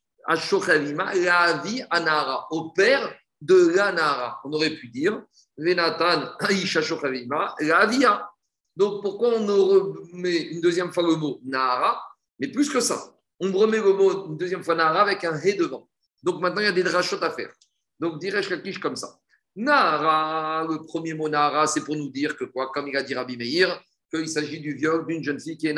[1.90, 5.22] Anara, au père de la Nara On aurait pu dire
[5.58, 6.80] Venatan Aisha
[7.61, 8.30] la
[8.76, 12.00] Donc pourquoi on remet une deuxième fois le mot Nahara
[12.38, 15.54] Mais plus que ça, on remet le mot une deuxième fois Nahara avec un Ré
[15.54, 15.88] devant.
[16.22, 17.52] Donc maintenant il y a des drachot à faire.
[17.98, 19.18] Donc dirais-je quelque comme ça.
[19.56, 23.37] Nahara, le premier mot Nahara, c'est pour nous dire que comme il a dit Rabbi
[23.37, 23.82] Meir,
[24.12, 25.74] qu'il s'agit du viol d'une jeune fille qui est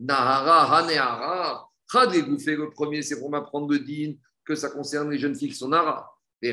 [0.00, 1.67] Nahara.
[1.94, 2.38] Nahara, Hanehara.
[2.38, 5.56] fait le premier, c'est pour m'apprendre le din que ça concerne les jeunes filles qui
[5.56, 6.10] sont Nahara.
[6.40, 6.52] Et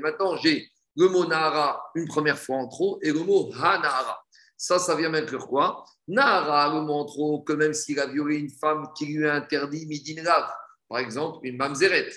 [0.00, 4.22] maintenant, j'ai le mot Nahara une première fois en trop et le mot Hanara.
[4.56, 5.84] Ça, ça vient m'inclure quoi?
[6.08, 9.34] Nahara, le mot en trop, que même s'il a violé une femme qui lui a
[9.34, 10.50] interdit midin lave,
[10.88, 12.08] par exemple, une mamzeret.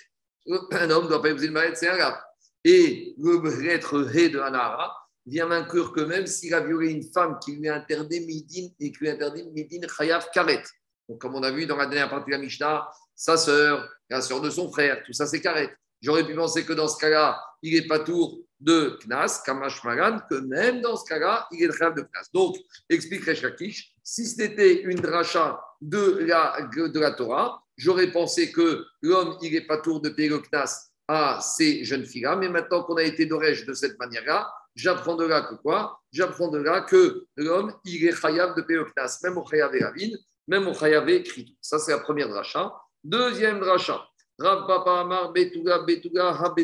[0.72, 2.18] Un homme ne doit pas épouser une mamzeret, c'est un lave.
[2.64, 4.96] Et le lettre He de Hanara
[5.30, 8.92] vient m'inclure que même s'il a violé une femme qui lui a interdit midin et
[8.92, 10.64] qui lui interdit midin chayav karet.
[11.08, 14.22] Donc, comme on a vu dans la dernière partie de la Mishnah, sa sœur, la
[14.22, 15.70] sœur de son frère, tout ça c'est carré.
[16.02, 20.20] J'aurais pu penser que dans ce cas-là, il n'est pas tour de Knas, Kamash Magan,
[20.30, 22.30] que même dans ce cas-là, il est le de Knas.
[22.34, 22.58] Donc,
[22.90, 29.38] explique Rechakish, si c'était une dracha de la, de la Torah, j'aurais pensé que l'homme,
[29.42, 32.96] il n'est pas tour de payer le Knas à ces jeunes filles-là, mais maintenant qu'on
[32.96, 36.02] a été d'orège de cette manière-là, j'apprends de là que quoi?
[36.12, 40.14] J'apprends de là que l'homme, il est chayav de Knas, même au chayav et
[40.48, 41.58] même au chayav écrit.
[41.62, 42.74] Ça, c'est la première dracha.
[43.04, 44.06] Deuxième dracha.
[44.40, 46.56] Rav Papa Amar Betuga Betuga Ha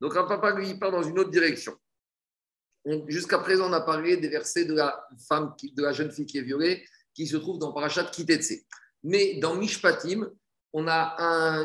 [0.00, 1.76] Donc Rav Papa lui il part dans une autre direction.
[3.08, 6.38] Jusqu'à présent, on a parlé des versets de la femme, de la jeune fille qui
[6.38, 8.64] est violée, qui se trouve dans Parashat Kitetse.
[9.02, 10.30] Mais dans Mishpatim,
[10.72, 11.16] on a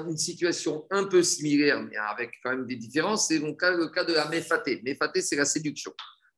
[0.08, 3.28] une situation un peu similaire, mais avec quand même des différences.
[3.28, 4.82] C'est cas, le cas de la Mefaté.
[4.84, 5.94] Mefaté, c'est la séduction.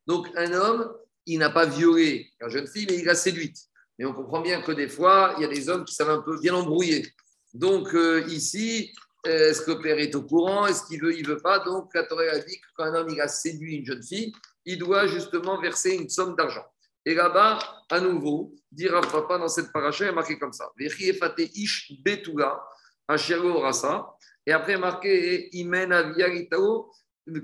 [0.06, 0.92] Donc un homme,
[1.26, 3.58] il n'a pas violé la jeune fille, mais il l'a séduite.
[3.98, 6.22] Mais on comprend bien que des fois, il y a des hommes qui savent un
[6.22, 7.06] peu bien embrouiller.
[7.54, 8.92] Donc euh, ici,
[9.24, 10.66] est-ce que le père est au courant?
[10.66, 11.60] Est-ce qu'il veut, il veut pas?
[11.60, 14.32] Donc la a dit que quand un homme il a séduit une jeune fille,
[14.64, 16.64] il doit justement verser une somme d'argent.
[17.06, 20.68] Et là-bas, à nouveau, dira papa dans cette paracha, est marqué comme ça.
[20.76, 22.60] ish betuga
[23.08, 24.12] rasa.
[24.44, 26.90] Et après, est marqué imen aviaritao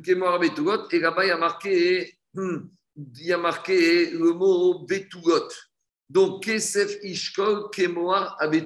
[0.05, 0.89] kemor betugot.
[0.91, 2.59] Et là-bas, il y a marqué, hmm,
[2.97, 5.49] il a marqué le mot betugot.
[6.11, 8.61] Donc, Kesef Ishkol Kemoar à Et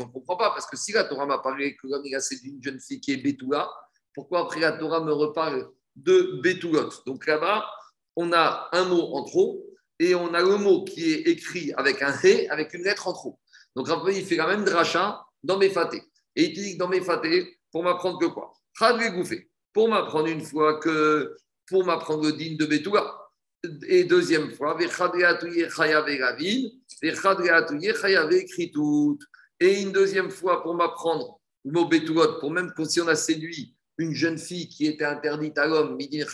[0.00, 2.62] on ne comprend pas, parce que si la Torah m'a parlé que l'homme c'est d'une
[2.62, 3.68] jeune fille qui est Betula,
[4.14, 7.66] pourquoi après la Torah me reparle de Betulot Donc là-bas,
[8.14, 9.71] on a un mot en trop
[10.02, 13.12] et on a le mot qui est écrit avec un He, avec une lettre en
[13.12, 13.38] trop.
[13.76, 15.72] Donc après, il fait la même dracha dans mes.
[16.34, 17.00] Et il dit dans mes
[17.70, 18.52] pour m'apprendre que quoi?
[19.72, 21.36] Pour m'apprendre une fois que,
[21.68, 23.16] pour m'apprendre le din de Betouga.
[23.86, 24.76] Et deuxième fois,
[29.60, 33.76] et une deuxième fois pour m'apprendre le mot Betougot, pour même si on a séduit
[33.98, 36.26] une jeune fille qui était interdite à l'homme, Midin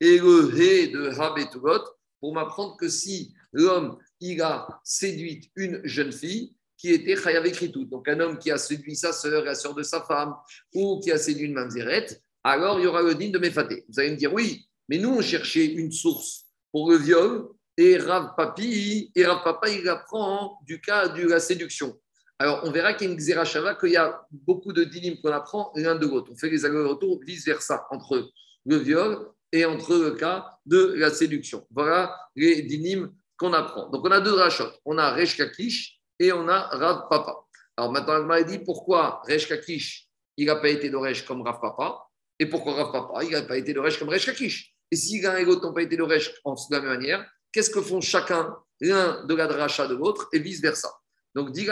[0.00, 1.82] et le He de Ha Betougot,
[2.22, 7.84] pour m'apprendre que si l'homme il a séduit une jeune fille qui était Chayav tout.
[7.84, 10.34] Donc un homme qui a séduit sa sœur, la sœur de sa femme,
[10.72, 12.06] ou qui a séduit une mamzeret,
[12.44, 13.84] alors il y aura le din de Mefaté.
[13.88, 17.96] Vous allez me dire, oui, mais nous on cherchait une source pour le viol, et
[17.98, 21.98] Rav Papi, et Rav Papa, il apprend du cas de la séduction.
[22.38, 25.32] Alors, on verra qu'il y a une Xerashava, qu'il y a beaucoup de dinim qu'on
[25.32, 26.30] apprend l'un de l'autre.
[26.32, 28.30] On fait les allers-retours vice-versa entre
[28.66, 31.66] le viol et entre le cas de la séduction.
[31.70, 33.88] Voilà les dinim qu'on apprend.
[33.90, 34.70] Donc, on a deux rachot.
[34.84, 37.36] On a Resh Kakish et on a Rav Papa.
[37.76, 41.60] Alors, maintenant, on m'a dit pourquoi Resh Kakish, il n'a pas été d'Oresh comme Rav
[41.60, 42.06] Papa?
[42.38, 44.74] Et pourquoi Rav Papa, il n'a pas été d'Oresh comme Resh Kakish?
[44.90, 47.80] Et si l'un et l'autre n'ont pas été d'Oresh de la même manière, qu'est-ce que
[47.80, 50.90] font chacun, l'un de la dracha de l'autre et vice-versa?
[51.34, 51.66] Donc, dit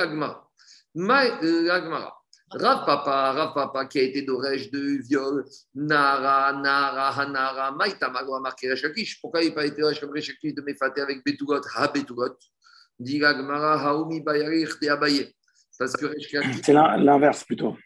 [2.52, 8.40] Rav Papa, Rav Papa qui a été d'Oresh de viol, Nara, Nara, Hanara, Maïtamago a
[8.40, 9.20] marqué Rechakish.
[9.20, 12.36] Pourquoi il n'a pas été d'Oresh comme Rechakish de Mefaté avec Betugot, Ha Betugot
[12.98, 15.32] Dit Gagmara, Haoumi Bayarich de Abaye.
[15.78, 16.62] Parce que Rechakish.
[16.64, 17.76] C'est l'inverse plutôt.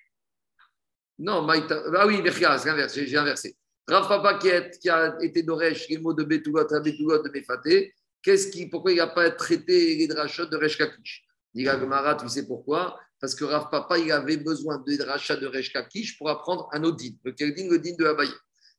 [1.19, 1.83] Non, Maïta.
[1.97, 3.55] Ah oui, c'est l'inverse, j'ai inversé.
[3.87, 7.29] Rav Papa qui a, qui a été d'Oresh, les mots de Betugot, Ha Betugot de
[7.29, 12.29] Mefaté, qu'est-ce qui, pourquoi il n'a pas traité les drachot de Rechakish Dit Gemara, tu
[12.31, 12.99] sais pourquoi?
[13.25, 16.85] Parce que Rav Papa, il avait besoin de rachat de Resh Kakish pour apprendre un
[16.85, 17.15] autre din.
[17.25, 18.29] Lequel din Le din de Abaye.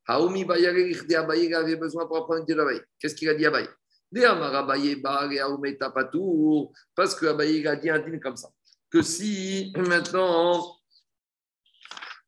[0.08, 2.80] Haomi de Abaye, il avait besoin pour apprendre le de Abaye.
[3.00, 3.68] Qu'est-ce qu'il a dit Abaye?
[6.96, 8.50] Parce que Abaye a dit un din comme ça.
[8.92, 10.78] Que si maintenant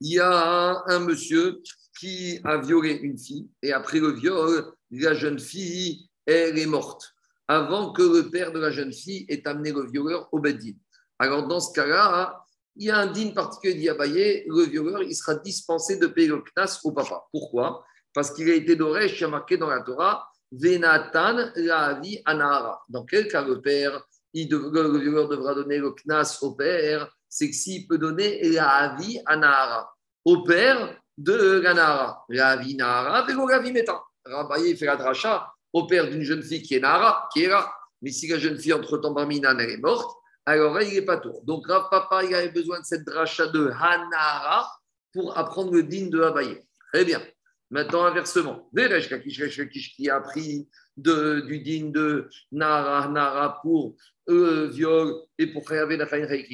[0.02, 1.62] il y a un monsieur
[2.00, 7.14] qui a violé une fille et après le viol, la jeune fille, elle est morte
[7.48, 10.74] avant que le père de la jeune fille ait amené le violeur au Beddin.
[11.20, 12.44] Alors, dans ce cas-là,
[12.76, 16.42] il y a un digne particulier d'Yabaye, le violeur, il sera dispensé de payer le
[16.42, 17.24] knas au papa.
[17.32, 17.84] Pourquoi?
[18.14, 22.84] Parce qu'il a été doré, il a marqué dans la Torah, Venatan Lavi Anahara.
[22.90, 24.04] Dans quel cas le père,
[24.34, 29.92] le violeur devra donner le knas au père C'est que s'il peut donner Lavi Anahara
[30.24, 32.26] au père de la Nahara.
[32.30, 34.00] Lavi Nahara, Vego Lavi Metan.
[34.26, 37.72] Rabaye fait la dracha au père d'une jeune fille qui est Nara, qui est là.
[38.02, 40.16] Mais si la jeune fille, entre-temps, Barminan, elle est morte,
[40.48, 41.42] alors il n'est pas tour.
[41.44, 44.72] Donc, Rav Papa, il avait besoin de cette dracha de Hanara
[45.14, 46.64] pour apprendre le din de Abaye.
[46.94, 47.22] Très bien.
[47.70, 53.96] Maintenant, inversement, Veresh Kakish qui a appris de, du din de Nara, Nara pour
[54.30, 56.08] euh, viol et pour créer la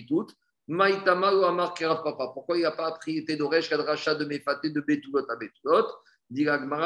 [0.07, 0.27] tout.
[0.67, 2.31] Maïtama ou Amar Papa.
[2.33, 5.85] Pourquoi il n'a pas appris Tedoresh Kadracha de Mefaté de Betulot à Betulot
[6.31, 6.45] dit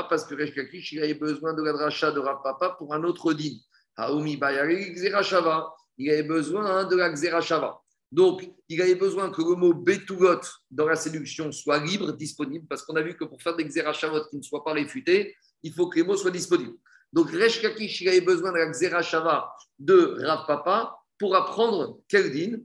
[0.10, 3.04] parce que Resh Kakish, il avait besoin de la dracha de Rav Papa pour un
[3.06, 3.56] autre din.
[3.96, 5.74] Haoumi Bayari Xerashava.
[5.98, 7.82] Il avait besoin de la Xerashava.
[8.12, 12.84] Donc, il avait besoin que le mot Betugot dans la séduction soit libre, disponible, parce
[12.84, 15.90] qu'on a vu que pour faire des Xerashavot qui ne soient pas réfutés, il faut
[15.90, 16.78] que les mots soient disponibles.
[17.12, 22.32] Donc, Resh Kakish, il avait besoin de la Xerashava de Rav Papa pour apprendre quel
[22.32, 22.60] din.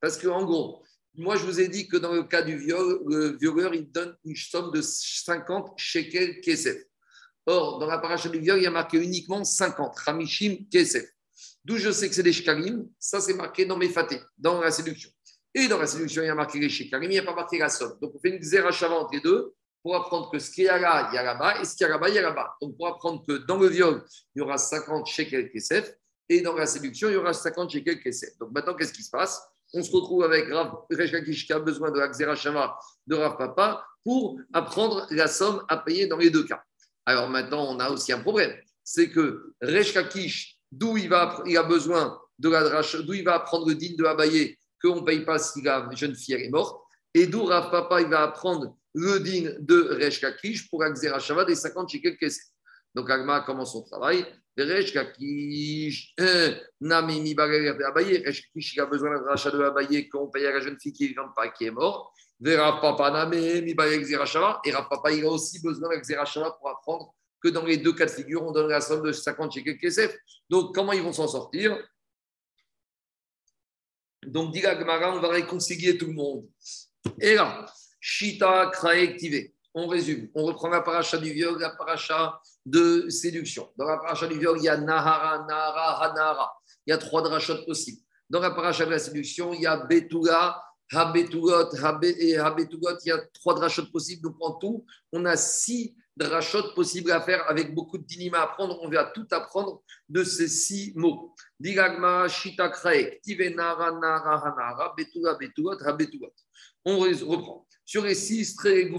[0.00, 0.82] Parce qu'en gros,
[1.14, 4.16] moi, je vous ai dit que dans le cas du viol, le violeur, il donne
[4.24, 6.87] une somme de 50 shekels kesef.
[7.50, 11.06] Or, dans la paracha du viol, il y a marqué uniquement 50, ramishim kesef.
[11.64, 14.70] D'où je sais que c'est des shekalim, ça c'est marqué dans mes fatés, dans la
[14.70, 15.08] séduction.
[15.54, 17.56] Et dans la séduction, il y a marqué les shekalim, il n'y a pas marqué
[17.56, 17.96] la somme.
[18.02, 20.78] Donc, on fait une xérachava entre les deux pour apprendre que ce qu'il y a
[20.78, 22.54] là, il y a là-bas, et ce qu'il y a là-bas, il y a là-bas.
[22.60, 25.90] Donc, pour apprendre que dans le viol, il y aura 50 shekels kesef,
[26.28, 28.36] et dans la séduction, il y aura 50 shekels kesef.
[28.38, 29.40] Donc, maintenant, qu'est-ce qui se passe?
[29.72, 34.38] On se retrouve avec Rav qui a besoin de la Shava de Rav Papa pour
[34.52, 36.62] apprendre la somme à payer dans les deux cas.
[37.08, 38.54] Alors maintenant, on a aussi un problème.
[38.84, 43.66] C'est que Rechakish, d'où il, va, il a besoin de la d'où il va apprendre
[43.66, 46.78] le digne de Abaye qu'on ne paye pas si la jeune fille est morte,
[47.14, 51.54] et d'où Rav Papa il va apprendre le digne de Rechakish pour la Shava des
[51.54, 52.18] 50 shekels
[52.94, 54.26] Donc Agma commence son travail.
[54.58, 56.14] Resh Kakish,
[56.82, 60.52] Nami mi de Abaye, Resh il a besoin d'un rachat de Abaye qu'on paye à
[60.52, 61.14] la jeune fille qui
[61.56, 62.12] qui est morte.
[62.44, 63.26] Et Rav Papa,
[65.10, 68.44] il a aussi besoin d'un Xerashava pour apprendre que dans les deux cas de figure,
[68.44, 70.16] on donne la somme de 50 shekels kesef.
[70.48, 71.76] Donc, comment ils vont s'en sortir?
[74.24, 76.48] Donc, dit Gemara, on va réconcilier tout le monde.
[77.20, 77.66] Et là,
[78.00, 79.16] Shita Krae
[79.74, 80.30] On résume.
[80.34, 83.72] On reprend la paracha du viol, la paracha de séduction.
[83.76, 86.52] Dans la paracha du viol, il y a Nahara, Nahara, Hanara.
[86.86, 88.02] Il y a trois drachot possibles.
[88.28, 91.70] Dans la paracha de la séduction, il y a Betula, Habetugot,
[92.04, 94.22] et il y a trois drachot possibles.
[94.22, 98.42] Donc en tout, on a six drachot possibles à faire avec beaucoup de dinima à
[98.44, 98.78] apprendre.
[98.82, 101.34] On va tout apprendre de ces six mots.
[102.28, 102.72] Shita
[105.86, 106.32] Habetugot.
[106.84, 107.66] On reprend.
[107.84, 108.90] Sur les six très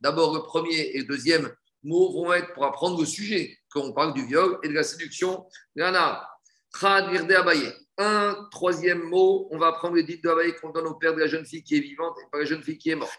[0.00, 1.50] d'abord le premier et le deuxième
[1.82, 4.82] mot vont être pour apprendre le sujet, quand on parle du viol et de la
[4.82, 5.46] séduction.
[5.76, 6.26] Gana,
[7.98, 11.26] un troisième mot, on va apprendre le dit de qu'on donne au père de la
[11.26, 13.18] jeune fille qui est vivante et pas la jeune fille qui est morte.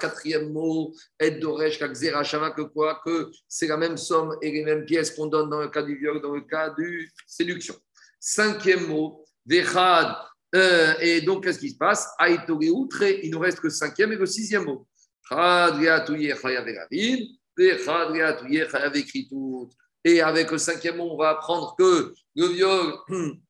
[0.00, 5.26] Quatrième mot, d'Oresh, que quoi Que c'est la même somme et les mêmes pièces qu'on
[5.26, 7.74] donne dans le cas du viol, dans le cas du séduction.
[8.18, 10.16] Cinquième mot, Vechad.
[10.54, 14.26] Euh, et donc, qu'est-ce qui se passe Il nous reste que le cinquième et le
[14.26, 14.86] sixième mot.
[20.04, 22.94] Et avec le cinquième mot, on va apprendre que le viol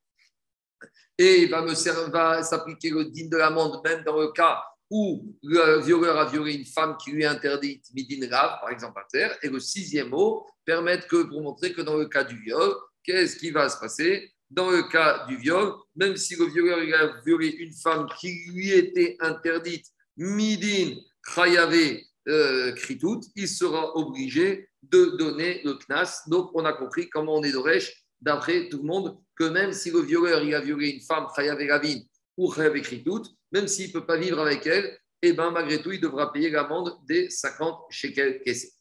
[1.19, 1.65] et va,
[2.09, 6.53] va s'appliquer le digne de l'amende, même dans le cas où le violeur a violé
[6.53, 9.39] une femme qui lui est interdite midin grave, par exemple à terre.
[9.43, 13.37] Et le sixième mot permet que, pour montrer que dans le cas du viol, qu'est-ce
[13.37, 14.31] qui va se passer?
[14.51, 18.71] Dans le cas du viol, même si le violeur a violé une femme qui lui
[18.71, 19.87] était interdite
[20.19, 20.97] midin
[21.35, 26.23] Khayave euh, Kritout, il sera obligé de donner le knas.
[26.27, 29.91] Donc, on a compris comment on est d'Oresh, d'après tout le monde, que même si
[29.91, 31.27] le violeur il a violé une femme
[32.37, 32.55] ou
[33.53, 36.51] même s'il ne peut pas vivre avec elle, eh ben, malgré tout, il devra payer
[36.51, 38.73] l'amende des 50 shekels kessé.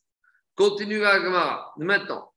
[0.56, 1.74] Continue la Gemara.
[1.78, 2.34] Maintenant,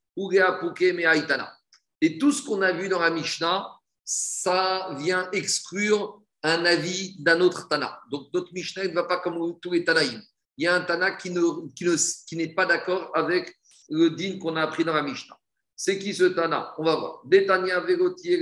[2.00, 3.66] Et tout ce qu'on a vu dans la Mishnah,
[4.05, 8.00] ça vient exclure un avis d'un autre Tana.
[8.11, 10.22] Donc notre Mishnah ne va pas comme tous les Tanaïm.
[10.57, 11.40] Il y a un Tana qui, ne,
[11.75, 13.55] qui, ne, qui n'est pas d'accord avec
[13.88, 15.38] le din qu'on a appris dans la Mishnah.
[15.77, 17.21] C'est qui ce Tana On va voir.
[17.25, 18.40] Détania Vegotier.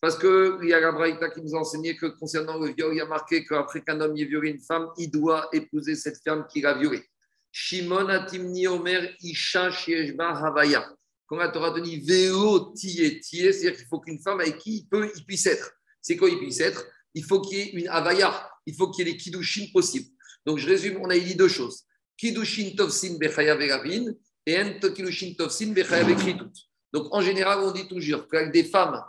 [0.00, 2.98] Parce qu'il y a la Braïta qui nous a enseigné que concernant le viol, il
[2.98, 6.46] y a marqué qu'après qu'un homme ait violé une femme, il doit épouser cette femme
[6.50, 7.04] qu'il a violée.
[7.52, 10.90] Shimon Atimni Omer Isha Shieshba Havaya.
[11.26, 15.10] Quand la Torah dit Veo Tiye c'est-à-dire qu'il faut qu'une femme avec qui il, peut,
[15.14, 15.72] il puisse être.
[16.00, 16.84] C'est quoi il puisse être?
[17.14, 20.08] Il faut qu'il y ait une avaya, il faut qu'il y ait les kiddushin possibles.
[20.46, 21.84] Donc je résume, on a dit deux choses.
[22.16, 24.12] Kiddushin tovsin bechaya veravin
[24.46, 26.52] et ent kiddushin tovsin bechaya vekritut.
[26.92, 29.02] Donc en général, on dit toujours qu'avec des femmes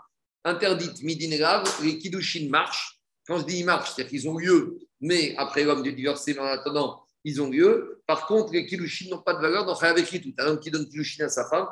[0.43, 2.99] interdites midin grave, les kiddushin marchent.
[3.27, 7.03] Quand je dis marchent, c'est-à-dire qu'ils ont lieu, mais après l'homme du divorcé, en attendant,
[7.23, 8.01] ils ont lieu.
[8.05, 10.33] Par contre, les kiddushin n'ont pas de valeur dans chaya vekritut.
[10.39, 11.67] Un homme qui donne kiddushin à sa femme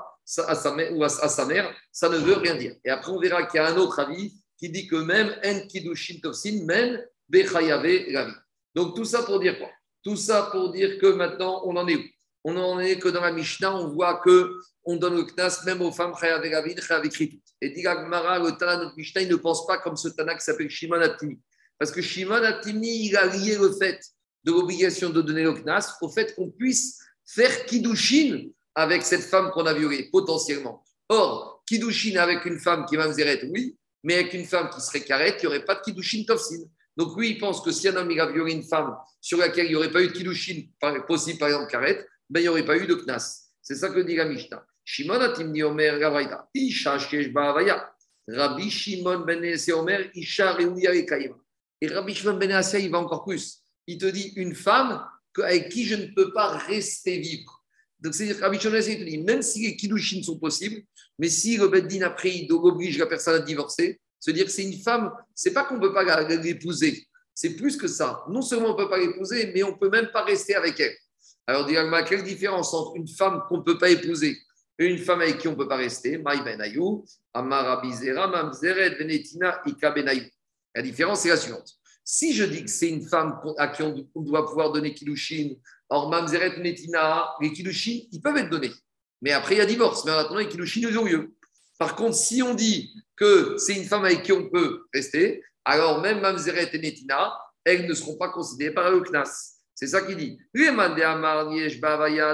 [0.48, 2.76] à sa mère, ou à sa mère, ça ne veut rien dire.
[2.86, 5.68] Et après, on verra qu'il y a un autre avis qui dit que même En
[5.68, 8.34] Kiddushin Tovsin, même Bechayave Ravi.
[8.76, 9.70] Donc tout ça pour dire quoi?
[10.04, 12.04] Tout ça pour dire que maintenant, on en est où?
[12.44, 14.52] On en est que dans la Mishnah, on voit que
[14.84, 17.38] on donne le knas même aux femmes Chayave Ravi, Chayave Kritout.
[17.62, 20.44] Et dit Mara, le Tana notre Mishnah, il ne pense pas comme ce Tana qui
[20.44, 21.40] s'appelle Shimon Atimi.
[21.78, 24.00] Parce que Shimon Atimi, il a lié le fait
[24.44, 29.52] de l'obligation de donner le knas au fait qu'on puisse faire Kiddushin avec cette femme
[29.52, 30.84] qu'on a violée, potentiellement.
[31.10, 33.08] Or, Kiddushin avec une femme qui va
[33.52, 36.64] oui, mais avec une femme qui serait carrette, il n'y aurait pas de Kiddushin Tovsin.
[36.98, 39.68] Donc lui, il pense que si un homme il a violé une femme sur laquelle
[39.68, 40.64] il n'y aurait pas eu de Kiddushin
[41.08, 43.50] possible, par exemple carrette, ben, il n'y aurait pas eu de Knas.
[43.62, 44.66] C'est ça que dit la Mishnah.
[44.84, 46.50] Shimon atimni omer gavaita.
[46.54, 46.98] Isha
[47.34, 47.94] bavaya.
[48.28, 51.08] Rabbi Shimon ben omer Isha reuya et
[51.82, 53.60] Et Rabbi Shimon ben il va encore plus.
[53.88, 55.06] Il te dit une femme
[55.38, 57.64] avec qui je ne peux pas rester vivre.
[58.00, 60.82] Donc, c'est-à-dire Rabbi Shimon ben te dit, même si les Kiddushin sont possibles,
[61.20, 64.64] mais si le Beddin après il oblige la personne à divorcer, se dire que c'est
[64.64, 68.24] une femme, c'est pas qu'on ne peut pas l'épouser, c'est plus que ça.
[68.30, 70.80] Non seulement on ne peut pas l'épouser, mais on ne peut même pas rester avec
[70.80, 70.96] elle.
[71.48, 74.38] Alors, dis-moi, quelle différence entre une femme qu'on ne peut pas épouser
[74.78, 76.18] et une femme avec qui on ne peut pas rester?
[76.20, 76.34] Ben
[80.76, 81.74] La différence, c'est la suivante.
[82.04, 85.56] Si je dis que c'est une femme à qui on doit pouvoir donner Kilushin,
[85.90, 88.72] or Mamzeret Netina, les Kilushin, ils peuvent être donnés.
[89.22, 90.04] Mais après, il y a divorce.
[90.06, 91.34] Mais en attendant, les kilouchines ils ont lieu.
[91.82, 96.00] Par contre, si on dit que c'est une femme avec qui on peut rester, alors
[96.00, 99.56] même Mamzeret et Netina, elles ne seront pas considérées par le Knas.
[99.74, 100.38] C'est ça qu'il dit.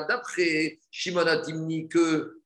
[0.09, 1.87] D'après Shimon Atimni,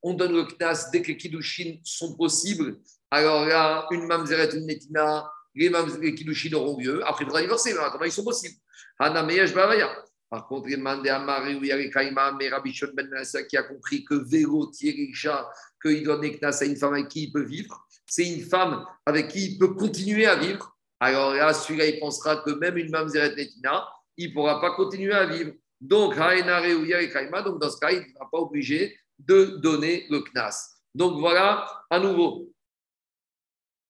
[0.04, 2.78] on donne le Knas dès que les Kiddushin sont possibles.
[3.10, 7.02] Alors là, une Mamzeret et une Netina, les, les auront lieu.
[7.08, 8.58] Après, il faudra divorcer, mais ils sont possibles.
[9.00, 9.92] Hanameyesh Bavaya.
[10.32, 13.10] Par contre, il demandé à Marie ou Kaima, mais Rabbi Shon Ben
[13.50, 15.52] qui a compris que Vélo Tierisha,
[15.82, 19.28] qu'il doit Neknas à une femme avec qui il peut vivre, c'est une femme avec
[19.28, 20.74] qui il peut continuer à vivre.
[21.02, 25.12] Alors là, celui-là, il pensera que même une Mamzeret Netina, il ne pourra pas continuer
[25.12, 25.52] à vivre.
[25.82, 30.78] Donc, donc dans ce cas, il ne sera pas obligé de donner le Knas.
[30.96, 32.54] Donc voilà, à nouveau,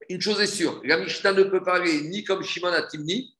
[0.09, 3.37] une chose est sûre, la Mishnah ne peut parler ni comme Shimon Atimni,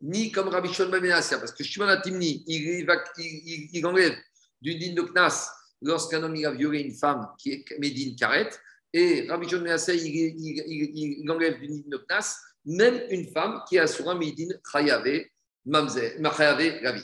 [0.00, 2.86] ni comme Rabbi Shimon Ben parce que Shimon Atimni, il,
[3.18, 4.16] il, il, enlève
[4.60, 5.50] du din de Knas
[5.82, 8.50] lorsqu'un homme il a violé une femme qui est Médine Karet,
[8.92, 13.78] et Rabbi Shimon Ben Menassia, il, enlève du din de Knas même une femme qui
[13.78, 15.24] a sur un Médine Chayave,
[15.64, 16.00] Mamze,
[16.36, 17.02] Chayave, Gavi.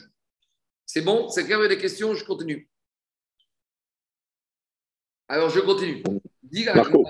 [0.85, 1.27] C'est bon?
[1.29, 2.13] C'est clair, des questions?
[2.13, 2.69] Je continue.
[5.27, 6.03] Alors, je continue.
[6.43, 7.03] Dis Marco,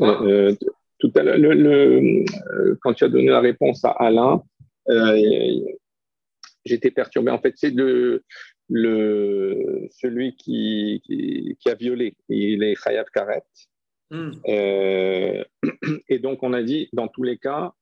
[0.00, 0.54] euh,
[0.98, 4.42] tout à l'heure, le, euh, quand tu as donné la réponse à Alain,
[6.64, 7.30] j'étais perturbé.
[7.30, 8.24] En fait, c'est le,
[8.68, 12.16] le, celui qui, qui, a violé.
[12.28, 13.44] Il est Khayab Karet.
[14.10, 14.32] Hmm.
[16.08, 17.72] et donc, on a dit, dans tous les cas,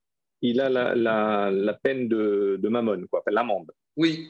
[0.41, 3.71] il a la, la, la peine de, de mammon, quoi, l'amende.
[3.97, 4.29] Oui.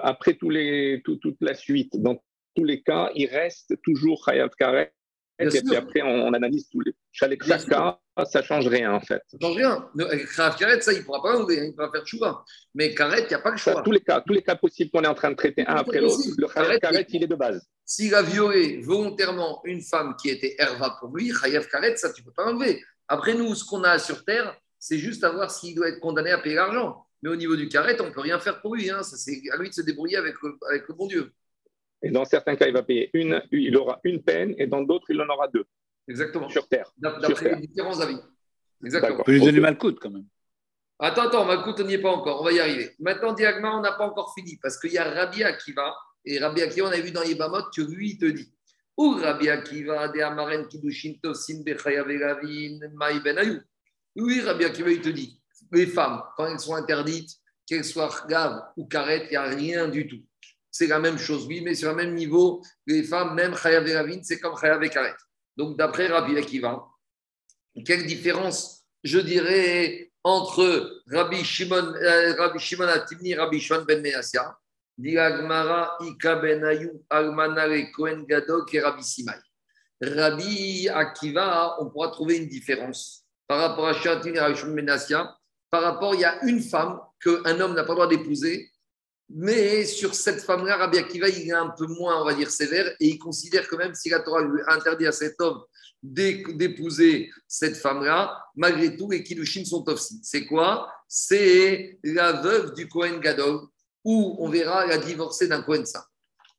[0.00, 2.22] après tous les, toute la suite, dans
[2.54, 4.92] tous les cas, il reste toujours Khayab Karet
[5.38, 6.92] et puis après, on, analyse tous les.
[7.14, 9.22] Ça ne change rien en fait.
[9.28, 9.88] Ça ne change rien.
[10.36, 12.44] Khayab Karet, ça, il ne pourra pas enlever, hein, il pourra faire chouva.
[12.74, 13.82] Mais Karet, il n'y a pas le choix.
[13.82, 16.00] tous les cas, tous les cas possibles qu'on est en train de traiter un après
[16.00, 17.66] l'autre, le Khayab Karet, il est de base.
[17.84, 22.22] S'il a violé volontairement une femme qui était Herva pour lui, Khayab Karet, ça, tu
[22.22, 22.82] ne peux pas enlever.
[23.08, 26.30] Après, nous, ce qu'on a sur Terre, c'est juste à voir s'il doit être condamné
[26.30, 27.06] à payer l'argent.
[27.22, 28.90] Mais au niveau du Karet, on ne peut rien faire pour lui.
[28.90, 29.02] Hein.
[29.02, 30.34] C'est à lui de se débrouiller avec
[30.68, 31.32] avec le bon Dieu.
[32.02, 35.06] Et dans certains cas, il va payer une, il aura une peine, et dans d'autres,
[35.08, 35.64] il en aura deux.
[36.08, 36.48] Exactement.
[36.48, 36.90] Sur Terre.
[36.96, 38.18] D'après les différents avis.
[38.84, 39.20] Exactement.
[39.20, 40.26] On peut lui donner Malcoute quand même.
[40.98, 42.40] Attends, attends, Malcoute, on n'y est pas encore.
[42.40, 42.94] On va y arriver.
[42.98, 45.94] Maintenant, Diagma, on n'a pas encore fini parce qu'il y a Rabbi Akiva.
[46.24, 48.52] Et Rabbi Akiva, on a vu dans les Bamot que lui, il te dit
[48.96, 53.60] Ou Rabbi Akiva, de Amaren Kidushin Tosin Mai Benayou.
[54.16, 55.40] Oui, Rabbi Akiva, il te dit
[55.72, 57.30] les femmes, quand elles sont interdites,
[57.66, 60.22] qu'elles soient gaves ou carrettes, il n'y a rien du tout
[60.74, 64.20] c'est la même chose, oui, mais sur le même niveau, les femmes, même Chayav et
[64.24, 65.14] c'est comme Chayav et Karet.
[65.56, 66.84] Donc, d'après Rabbi Akiva,
[67.84, 74.02] quelle différence, je dirais, entre Rabbi Shimon, euh, Rabbi Shimon Atimni Rabbi Shimon ben
[74.96, 79.34] Diagmara, Ika ben Ayou, Almanare, Kohen Gadok et Rabbi Simai.
[80.00, 84.84] Rabbi Akiva, on pourra trouver une différence par rapport à Shimon et Rabbi Shimon ben
[84.84, 85.36] Menasia.
[85.70, 88.70] Par rapport, il y a une femme qu'un homme n'a pas le droit d'épouser,
[89.30, 92.88] mais sur cette femme-là, Rabbi Akiva, il est un peu moins, on va dire, sévère
[93.00, 95.62] et il considère que même si la Torah lui interdit à cet homme
[96.02, 100.20] d'épouser cette femme-là, malgré tout, les Kiddushin sont aussi.
[100.22, 100.92] C'est quoi?
[101.08, 103.60] C'est la veuve du Kohen Gadol,
[104.04, 106.04] où on verra la divorcée d'un Kohen Saint.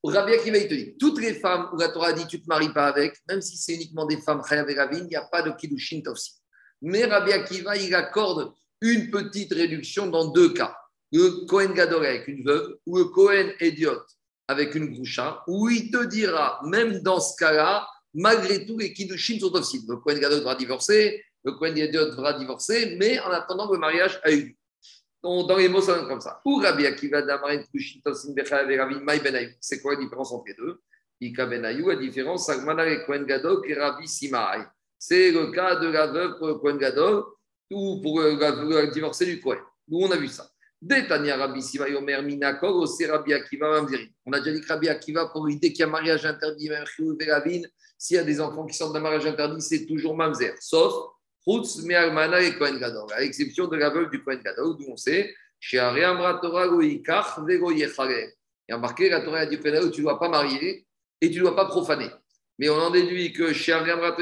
[0.04, 2.48] Rabbi Akiva, il te dit toutes les femmes où la Torah dit tu ne te
[2.48, 5.42] maries pas avec, même si c'est uniquement des femmes Chayav et il n'y a pas
[5.42, 6.34] de Kiddushin Tofsi.
[6.82, 10.76] Mais Rabbi Akiva, il accorde une petite réduction dans deux cas
[11.16, 14.02] le Cohen Gadol avec une veuve ou le Cohen Idiot
[14.48, 19.40] avec une groucha, où il te dira, même dans ce cas-là, malgré tout, les Kiddushin
[19.40, 19.84] sont aussi.
[19.88, 24.20] Le Cohen Gadol devra divorcer, le Cohen Idiot devra divorcer, mais en attendant, le mariage
[24.24, 24.56] a eu
[25.24, 26.42] Dans les mots, ça donne comme ça.
[26.46, 29.52] Ou Rabbi Akiva Kiddushin Tosin Bechayav Rabbi Benayou.
[29.60, 30.80] C'est quoi la différence entre les deux?
[31.22, 34.66] Ika Benayou, la différence, Sagmana et Gadol et Simai.
[35.00, 37.24] C'est le cas de la veuve pour le Gadol
[37.72, 39.58] ou pour le divorcer du Cohen.
[39.88, 40.48] Nous, on a vu ça.
[40.82, 40.88] On
[44.34, 46.86] a déjà dit que Rabbi Akiva, pour lui, dès qu'il y a mariage interdit, même
[47.98, 50.54] s'il y a des enfants qui sortent d'un mariage interdit, c'est toujours Mamzer.
[50.60, 50.94] Sauf
[51.48, 54.98] Chutz, Me'almana et Kohen Gadol, à l'exception de la veuve du Kohen Gadol, d'où on
[54.98, 58.10] sait, chez Ariam Torah Goïkach, Vego Yechare.
[58.68, 60.86] Il y a marqué, la Torah du Kohen tu ne dois pas marier
[61.22, 62.10] et tu ne dois pas profaner.
[62.58, 64.18] Mais on en déduit que chez Ariam Torah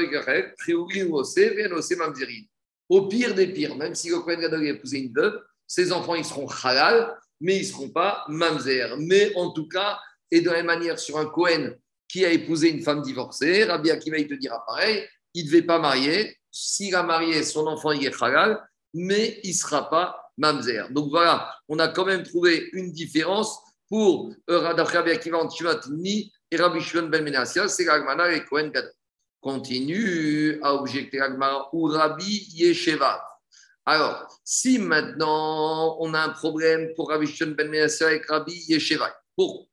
[2.88, 6.14] Au pire des pires, même si le Kohen Gadol a épousé une veuve, ces enfants,
[6.14, 8.96] ils seront halal, mais ils ne seront pas mamzer.
[8.98, 9.98] Mais en tout cas,
[10.30, 11.70] et de la même manière, sur un Cohen
[12.08, 15.62] qui a épousé une femme divorcée, Rabbi Akiva, il te dira pareil, il ne devait
[15.62, 16.36] pas marier.
[16.50, 18.60] S'il a marié, son enfant, il est halal,
[18.92, 20.88] mais il ne sera pas mamzer.
[20.90, 23.58] Donc voilà, on a quand même trouvé une différence
[23.88, 28.68] pour euh, Rabbi Akiva entre Ni et Rabbi Shimon Ben Menassia, c'est l'Agmana et Cohen
[28.68, 28.92] Gadol.
[29.40, 33.22] Continue à objecter l'Agmana ou Rabbi Yesheva.
[33.86, 39.14] Alors, si maintenant on a un problème pour Rabbi Shimon ben Menassia avec Rabbi Yesheva,
[39.36, 39.66] pourquoi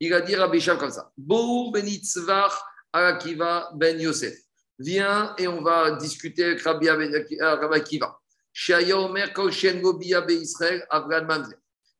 [0.00, 2.52] il a dit Rabbi Shimon comme ça Bo benitzvach
[2.92, 4.34] Akiva ben Yosef.
[4.78, 8.20] Viens et on va discuter avec Rabbi, Akiva.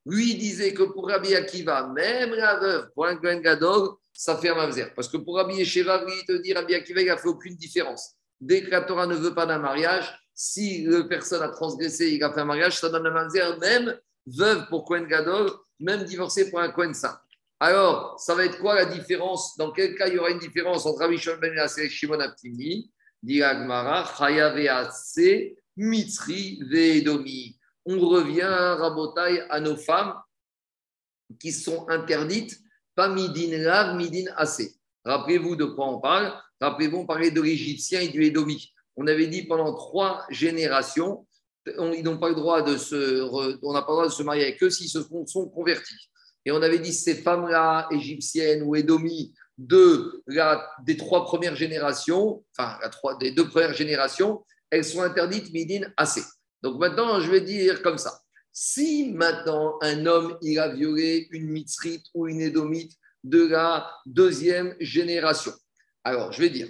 [0.04, 4.54] Lui disait que pour Rabbi Akiva, même la veuve, pour un Gadol, ça fait un
[4.54, 4.92] mamzer.
[4.94, 7.56] Parce que pour Rabbi Yesheva, lui, il te dit Rabbi Akiva, il n'a fait aucune
[7.56, 8.14] différence.
[8.40, 12.22] Dès que la Torah ne veut pas d'un mariage, si la personne a transgressé, il
[12.22, 16.50] a fait un mariage, ça donne un manzer, même veuve pour Cohen Gadol, même divorcé
[16.50, 17.18] pour un Cohen Saint.
[17.58, 19.56] Alors, ça va être quoi la différence?
[19.56, 22.90] Dans quel cas il y aura une différence entre Rabbi Shimon Ben et Shimon Aptimi
[23.22, 27.58] Diragmara, Chayavease, Mitri, Vedomi.
[27.86, 30.14] On revient, Rabotai, à nos femmes
[31.40, 32.58] qui sont interdites,
[32.94, 34.76] pas midin lav, midin assez.
[35.06, 36.34] Rappelez-vous de quoi on parle.
[36.60, 38.72] Rappelez-vous, on parlait de l'Égyptien et du Édomi.
[38.96, 41.26] On avait dit pendant trois générations,
[41.66, 43.22] ils n'ont pas le droit de se,
[43.62, 46.10] on n'a pas le droit de se marier avec eux s'ils se sont, convertis.
[46.44, 52.44] Et on avait dit ces femmes-là, égyptiennes ou édomies, de la, des trois premières générations,
[52.56, 52.78] enfin
[53.20, 56.22] des deux premières générations, elles sont interdites midin assez.
[56.62, 58.20] Donc maintenant, je vais dire comme ça.
[58.52, 62.92] Si maintenant un homme il a violé une mitzrite ou une édomite
[63.26, 65.52] de la deuxième génération,
[66.04, 66.68] alors je vais dire,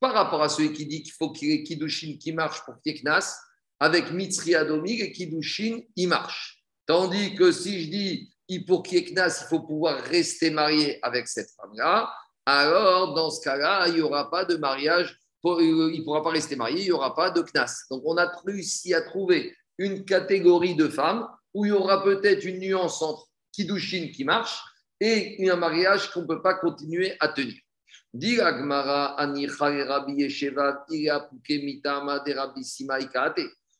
[0.00, 2.74] par rapport à celui qui dit qu'il faut qu'il y ait Kiddushin qui marche pour
[2.84, 3.38] Knas,
[3.78, 6.62] avec Mitzri Adomig et Kiddushin, il marche.
[6.86, 8.34] Tandis que si je dis
[8.66, 12.12] pour qu'il il faut pouvoir rester marié avec cette femme-là,
[12.44, 15.16] alors dans ce cas-là, il n'y aura pas de mariage,
[15.46, 17.84] euh, il ne pourra pas rester marié, il n'y aura pas de Knas.
[17.90, 22.44] Donc on a réussi à trouver une catégorie de femmes où il y aura peut-être
[22.44, 24.60] une nuance entre Kiddushin qui marche
[25.00, 27.56] et un mariage qu'on ne peut pas continuer à tenir.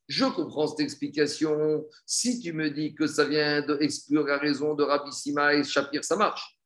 [0.09, 1.85] Je comprends cette explication.
[2.07, 6.05] Si tu me dis que ça vient d'exclure la raison de Rabbi Sima et Shapir,
[6.05, 6.57] ça marche.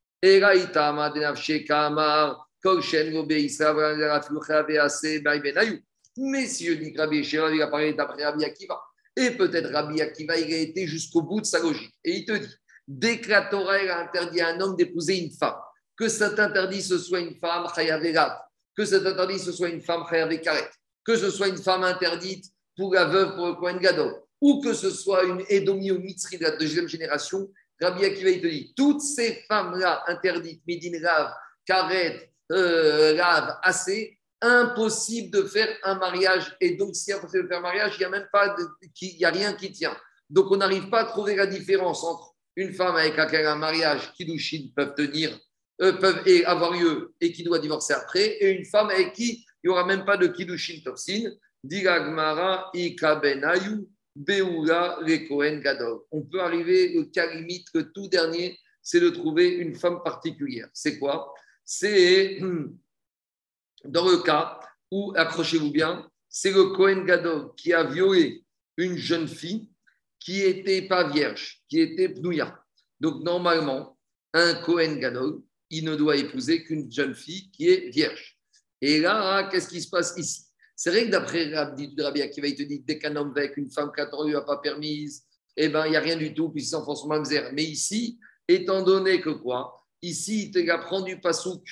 [6.16, 8.80] Mais si je dis que Rabbi Sheva, il a parlé d'après Rabbi Akiva,
[9.16, 11.92] et peut-être Rabbi Akiva, il a été jusqu'au bout de sa logique.
[12.04, 12.48] Et il te dit,
[12.86, 15.56] dès que la Torah a interdit à un homme d'épouser une femme,
[15.96, 17.66] que cet interdit ce soit une femme
[18.76, 20.04] que cet interdit ce soit une femme
[21.04, 24.72] que ce soit une femme interdite pour la veuve, pour le Kohen Gadol, ou que
[24.72, 27.48] ce soit une Edomi ou Mitzri de la deuxième génération,
[27.80, 31.32] Rabbi Akiva, te dit, toutes ces femmes-là interdites, Médine Rav,
[31.66, 36.56] Karet, euh, Rav, Assez, impossible de faire un mariage.
[36.60, 38.54] Et donc, si impossible de faire un mariage, il n'y a même pas,
[39.00, 39.96] il a rien qui tient.
[40.28, 44.12] Donc, on n'arrive pas à trouver la différence entre une femme avec laquelle un mariage,
[44.14, 45.38] Kiddushin, peuvent tenir,
[45.82, 49.68] euh, peuvent avoir lieu et qui doit divorcer après, et une femme avec qui il
[49.68, 51.30] n'y aura même pas de Kiddushin Tofsin.
[51.64, 56.02] Diragmara ikabenayu beula le gadol.
[56.10, 60.68] On peut arriver au cas limite, le tout dernier, c'est de trouver une femme particulière.
[60.74, 61.32] C'est quoi?
[61.64, 62.38] C'est
[63.84, 68.44] dans le cas où, accrochez-vous bien, c'est le Kohen Gadol qui a violé
[68.76, 69.70] une jeune fille
[70.24, 72.58] qui n'était pas vierge, qui était pnouya.
[72.98, 73.98] Donc, normalement,
[74.32, 78.38] un Kohen Gadol, il ne doit épouser qu'une jeune fille qui est vierge.
[78.80, 80.46] Et là, qu'est-ce qui se passe ici?
[80.74, 83.70] C'est vrai que d'après Rabbi Akiva, il te dit dès qu'un homme va avec une
[83.70, 85.24] femme qu'un ne lui a pas permise,
[85.56, 87.52] eh ben, il n'y a rien du tout, puis c'est en mamzer.
[87.52, 88.18] Mais ici,
[88.48, 89.86] étant donné que quoi?
[90.02, 91.64] Ici, il te apprend du pasouk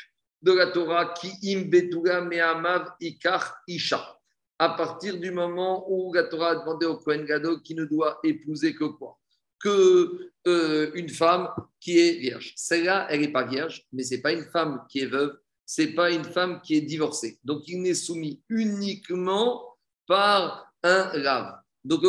[0.43, 4.19] de la Torah qui im betura me'amav ikar isha.
[4.63, 8.21] À partir du moment où la Torah a demandé au Kohen Gadol qui ne doit
[8.23, 9.19] épouser que quoi?
[9.59, 11.49] Que euh, une femme
[11.81, 12.53] qui est vierge.
[12.55, 15.37] Celle-là, elle n'est pas vierge, mais ce n'est pas une femme qui est veuve,
[15.67, 17.41] c'est pas une femme qui est divorcée.
[17.43, 19.65] Donc, il n'est soumis uniquement
[20.07, 21.57] par un lave.
[21.83, 22.03] Donc,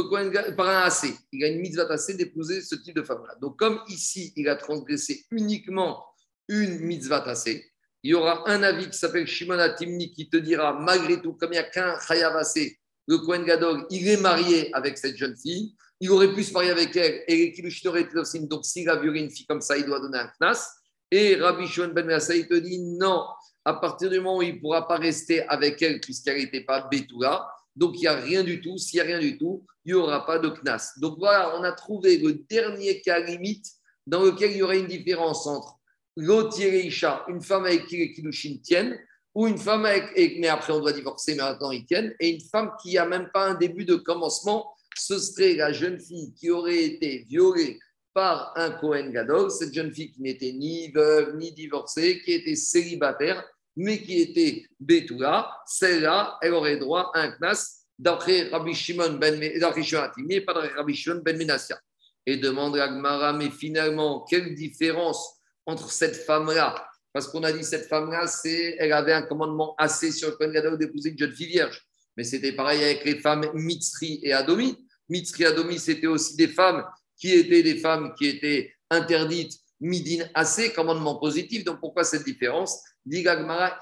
[0.56, 1.16] par un assez.
[1.32, 3.34] Il a une mitzvah assez d'épouser ce type de femme-là.
[3.42, 6.06] Donc, comme ici, il a transgressé uniquement
[6.48, 7.73] une mitzvah assez,
[8.04, 11.52] il y aura un avis qui s'appelle Shimon Timni qui te dira, malgré tout, comme
[11.52, 12.78] il n'y a qu'un chayav assez,
[13.08, 16.72] le Kohen Gadol, il est marié avec cette jeune fille, il aurait pu se marier
[16.72, 20.20] avec elle, et les donc s'il a violé une fille comme ça, il doit donner
[20.20, 20.70] un knas.
[21.10, 23.26] Et Rabbi Shimon Ben il te dit non,
[23.64, 26.88] à partir du moment où il ne pourra pas rester avec elle puisqu'elle n'était pas
[26.92, 28.78] Betula, donc il n'y a rien du tout.
[28.78, 30.94] S'il n'y a rien du tout, il n'y aura pas de Knas.
[30.98, 33.66] Donc voilà, on a trouvé le dernier cas limite
[34.06, 35.80] dans lequel il y aurait une différence entre
[36.18, 39.00] une femme avec qui les Kiddushin tiennent,
[39.36, 42.42] ou une femme avec, mais après on doit divorcer, mais maintenant ils tiennent, et une
[42.42, 46.52] femme qui n'a même pas un début de commencement, ce serait la jeune fille qui
[46.52, 47.80] aurait été violée
[48.14, 52.56] par un Cohen Gadol, cette jeune fille qui n'était ni veuve ni divorcée, qui était
[52.56, 53.44] célibataire,
[53.76, 59.42] mais qui était Betula, celle-là, elle aurait droit à un knas d'après Rabbi Shimon ben
[59.42, 61.80] Atimi, pas d'après Rabbi Shimon ben Menassia.
[62.26, 66.76] Et demande à Gmara, mais finalement, quelle différence entre cette femme-là
[67.14, 70.52] Parce qu'on a dit cette femme-là, c'est, elle avait un commandement assez sur le Kohen
[70.52, 71.82] Gadol d'épouser une jeune fille vierge.
[72.18, 74.78] Mais c'était pareil avec les femmes Mitzri et Adomi.
[75.10, 76.84] Mitzri et Adomi, c'était aussi des femmes
[77.18, 81.64] qui étaient des femmes qui étaient interdites midin assez, commandement positif.
[81.64, 82.80] Donc pourquoi cette différence?
[83.06, 83.26] Dit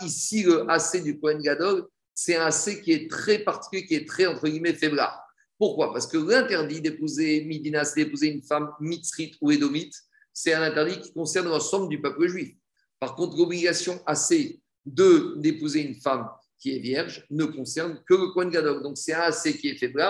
[0.02, 4.08] ici le assez du Kohen Gadol, c'est un assez qui est très particulier, qui est
[4.08, 5.22] très entre guillemets faiblard.
[5.58, 5.94] Pourquoi?
[5.94, 9.94] Parce que l'interdit d'épouser midin assez, d'épouser une femme mitzrite ou édomite,
[10.34, 12.56] c'est un interdit qui concerne l'ensemble du peuple juif.
[13.00, 16.28] Par contre, l'obligation assez de d'épouser une femme
[16.60, 18.84] qui est vierge ne concerne que le Kohen Gadol.
[18.84, 20.04] Donc c'est un AC qui est faible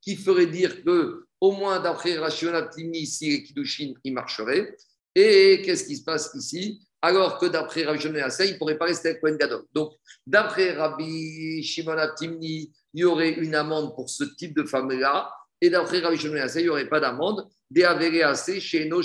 [0.00, 4.76] qui ferait dire que au moins d'après Rachel si les Kiddushin, il marcherait.
[5.14, 6.80] Et qu'est-ce qui se passe ici?
[7.00, 9.64] Alors que d'après Rabbi Shimon il ne pourrait pas rester avec Kohen Gadol.
[9.72, 9.92] Donc,
[10.26, 15.32] d'après Rabbi Shimon Atimni, il y aurait une amende pour ce type de femme-là.
[15.60, 17.48] Et d'après Rabbi Shimon il n'y aurait pas d'amende.
[18.60, 19.02] Chez nos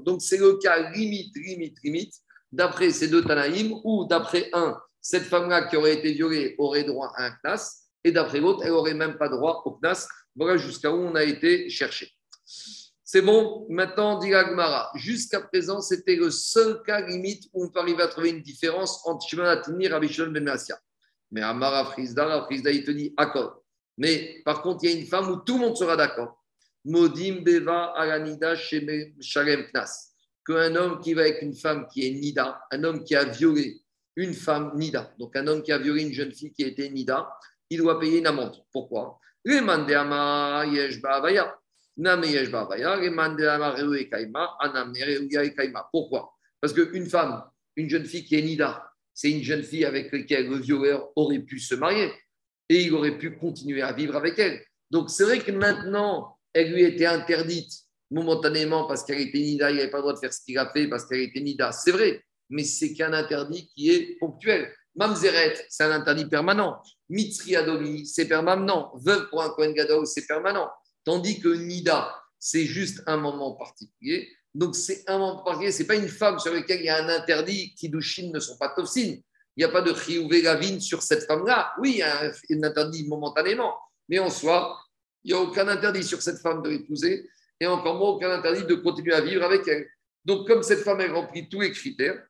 [0.00, 2.14] Donc, c'est le cas limite, limite, limite,
[2.50, 7.12] d'après ces deux Tanaïm, ou d'après un, cette femme-là qui aurait été violée aurait droit
[7.16, 10.08] à un knas, et d'après l'autre, elle n'aurait même pas droit au knas.
[10.34, 12.12] Voilà jusqu'à où on a été cherché.
[13.10, 14.90] C'est bon, maintenant, dit Agmara.
[14.94, 19.00] Jusqu'à présent, c'était le seul cas limite où on peut arriver à trouver une différence
[19.06, 20.78] entre Shimon Atini et Rabbi Ben Massia.
[21.30, 23.57] Mais Amara Frisda, Frisda, il te dit accord.
[23.98, 26.42] Mais par contre, il y a une femme où tout le monde sera d'accord.
[26.84, 30.14] Modim Beva Alanida Shalem Knas.
[30.46, 33.82] Qu'un homme qui va avec une femme qui est Nida, un homme qui a violé
[34.16, 37.28] une femme Nida, donc un homme qui a violé une jeune fille qui était Nida,
[37.68, 38.56] il doit payer une amende.
[38.72, 39.18] Pourquoi?
[45.92, 46.34] Pourquoi?
[46.60, 47.44] Parce qu'une femme,
[47.76, 51.40] une jeune fille qui est Nida, c'est une jeune fille avec laquelle le violeur aurait
[51.40, 52.10] pu se marier
[52.68, 54.62] et il aurait pu continuer à vivre avec elle.
[54.90, 57.72] Donc c'est vrai que maintenant, elle lui était interdite
[58.10, 60.70] momentanément parce qu'elle était Nida, il n'avait pas le droit de faire ce qu'il a
[60.72, 61.72] fait parce qu'elle était Nida.
[61.72, 64.72] C'est vrai, mais c'est qu'un interdit qui est ponctuel.
[64.94, 66.82] Mamzeret, c'est un interdit permanent.
[67.08, 68.92] Mitzri Adomi, c'est permanent.
[68.96, 70.68] Veuve pour un Kohen Gadol, c'est permanent.
[71.04, 74.28] Tandis que Nida, c'est juste un moment particulier.
[74.54, 75.72] Donc, c'est un moment particulier.
[75.72, 78.40] Ce n'est pas une femme sur laquelle il y a un interdit qui douchine ne
[78.40, 79.16] sont pas tofsin.
[79.58, 81.72] Il n'y a pas de chiouvé gavine sur cette femme-là.
[81.80, 83.76] Oui, il y a un, interdit momentanément.
[84.08, 84.78] Mais en soi,
[85.24, 87.28] il n'y a aucun interdit sur cette femme de l'épouser
[87.58, 89.88] et encore moins aucun interdit de continuer à vivre avec elle.
[90.24, 92.24] Donc, comme cette femme a rempli tous les critères,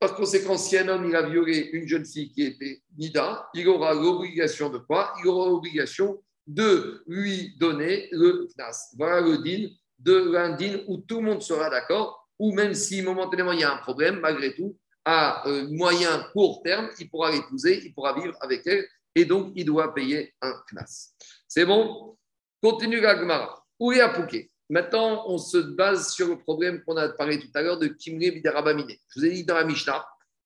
[0.00, 3.68] par conséquent, si un homme il a violé une jeune fille qui était Nida, il
[3.68, 5.12] aura l'obligation de quoi?
[5.22, 8.94] Il aura l'obligation de lui donner le knas.
[8.96, 9.68] Voilà le din
[9.98, 10.56] de l'un
[10.88, 14.20] où tout le monde sera d'accord, ou même si momentanément il y a un problème,
[14.20, 18.86] malgré tout, à euh, moyen court terme, il pourra l'épouser, il pourra vivre avec elle,
[19.14, 21.12] et donc il doit payer un knas.
[21.46, 22.16] C'est bon?
[22.62, 23.64] Continue la Gemara.
[23.78, 24.50] Où est Apouké?
[24.70, 28.32] Maintenant, on se base sur le problème qu'on a parlé tout à l'heure de Kimre
[28.32, 28.96] Bidarabamine.
[29.08, 30.04] Je vous ai dit dans la Mishnah,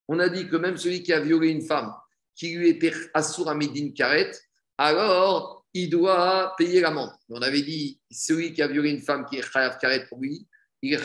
[0.08, 1.94] on a dit que même celui qui a violé une femme
[2.34, 3.56] qui lui était assour à
[3.94, 4.32] Karet,
[4.76, 7.12] alors il doit payer l'amende.
[7.28, 10.46] On avait dit celui qui a violé une femme qui est Chayav Karet pour lui,
[10.82, 10.98] il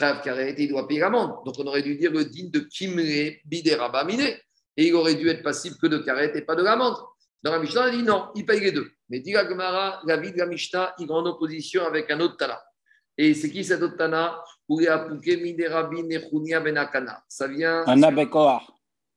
[0.58, 1.44] il doit payer l'amende.
[1.46, 4.22] Donc on aurait dû dire le digne de Kimre Bidarabamine
[4.78, 6.98] et il aurait dû être passible que de Karet et pas de l'amende.
[7.42, 8.90] Dans la Mishnah, a dit non, il paye les deux.
[9.10, 12.20] Mais dit la Gemara, la vie de la Mishnah, il est en opposition avec un
[12.22, 12.62] autre Tana.
[13.18, 15.22] Et c'est qui cet autre Tana ben
[17.28, 17.84] Ça vient.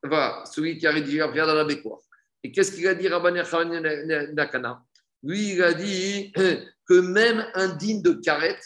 [0.02, 2.00] Voilà, celui qui a rédigé la prière dans l'Abekoar.
[2.42, 4.82] Et qu'est-ce qu'il a dit Rabban Nakana
[5.22, 6.32] Lui, il a dit
[6.88, 8.58] que même un digne de Karet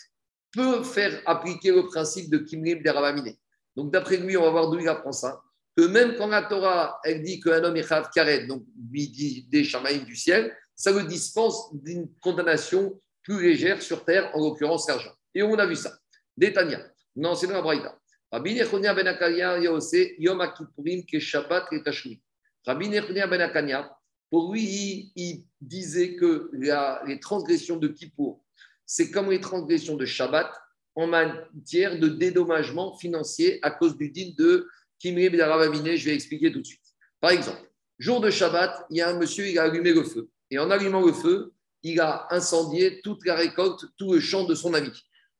[0.53, 3.35] peut faire appliquer le principe de Kimrim de Rabamine.
[3.77, 5.41] Donc, d'après lui, on va voir d'où il apprend ça.
[5.77, 9.47] Que même quand la Torah, elle dit qu'un homme est Chav Karet, donc lui dit
[9.49, 14.89] des chamaïs du ciel, ça le dispense d'une condamnation plus légère sur terre, en l'occurrence
[14.89, 15.13] l'argent.
[15.35, 15.93] Et on a vu ça.
[16.37, 16.81] Détania.
[17.15, 17.97] Non, c'est dans la Braïta.
[18.33, 22.21] Rabbi Nechonia ben Akanya, Yose, Yom Akipurim, ke Shabbat et Tashmi.
[22.65, 23.91] Rabbi Nechonia ben Akanya,
[24.31, 28.43] pour lui, il disait que les transgressions de Kippour,
[28.93, 30.51] c'est comme les transgressions de Shabbat
[30.97, 34.67] en matière de dédommagement financier à cause du din de
[34.99, 35.95] Kimri Ravamine.
[35.95, 36.83] Je vais expliquer tout de suite.
[37.21, 37.71] Par exemple,
[38.01, 40.29] jour de Shabbat, il y a un monsieur, il a allumé le feu.
[40.51, 41.53] Et en allumant le feu,
[41.85, 44.91] il a incendié toute la récolte, tout le champ de son ami.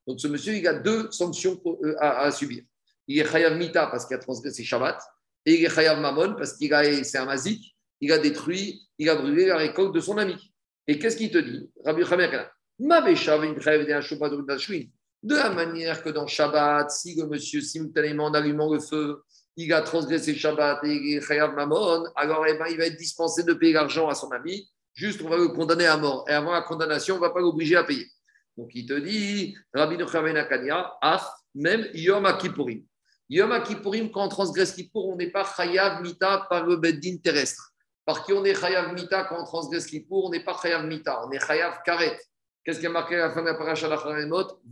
[0.07, 2.63] Donc ce monsieur, il a deux sanctions euh, à, subir.
[3.09, 5.03] Il est Chayav Mita parce qu'il a transgressé Shabbat,
[5.45, 9.09] et il est Chayav Mamon parce qu'il a, c'est un mazik, il a détruit, il
[9.09, 10.37] a brûlé la récolte de son ami.
[10.87, 12.05] Et qu'est-ce qu'il te dit Rabbi
[15.23, 19.23] de la manière que dans Shabbat, si le monsieur simultanément en allumant le feu,
[19.57, 23.43] il a transgressé Shabbat et il est Mamon, alors eh ben, il va être dispensé
[23.43, 26.25] de payer l'argent à son ami, juste on va le condamner à mort.
[26.27, 28.07] Et avant la condamnation, on ne va pas l'obliger à payer.
[28.57, 32.83] Donc il te dit, Rabbi Nochamen Akanya, Af, même Yom Kippourim.
[33.29, 37.73] Yom Kippourim, quand on transgresse Kippour, on n'est pas Chayav Mita par le Beddin terrestre.
[38.07, 41.23] Par qui on est Chayav Mita quand on transgresse Kippour, on n'est pas Chayav Mita,
[41.27, 42.19] on est Chayav Karet.
[42.71, 43.89] Qu'est-ce qui a marqué à la fin de la paracha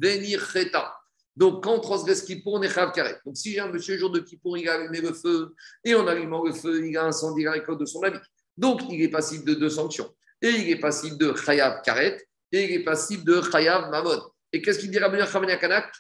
[0.01, 0.95] Venir Cheta.
[1.35, 3.19] Donc, quand on transgresse Kippour, on est Chayav Karet.
[3.27, 6.07] Donc, si j'ai un monsieur, jour de Kippour, il a allumé le feu, et en
[6.07, 8.17] allumant le feu, il a incendié la récolte de son ami.
[8.57, 10.15] Donc, il est passible de deux sanctions.
[10.41, 14.23] Et il est passible de Chayav Karet, et il est passible de Chayav Mamon.
[14.53, 15.19] Et qu'est-ce qu'il dit Rabbi
[15.59, 15.93] Kanak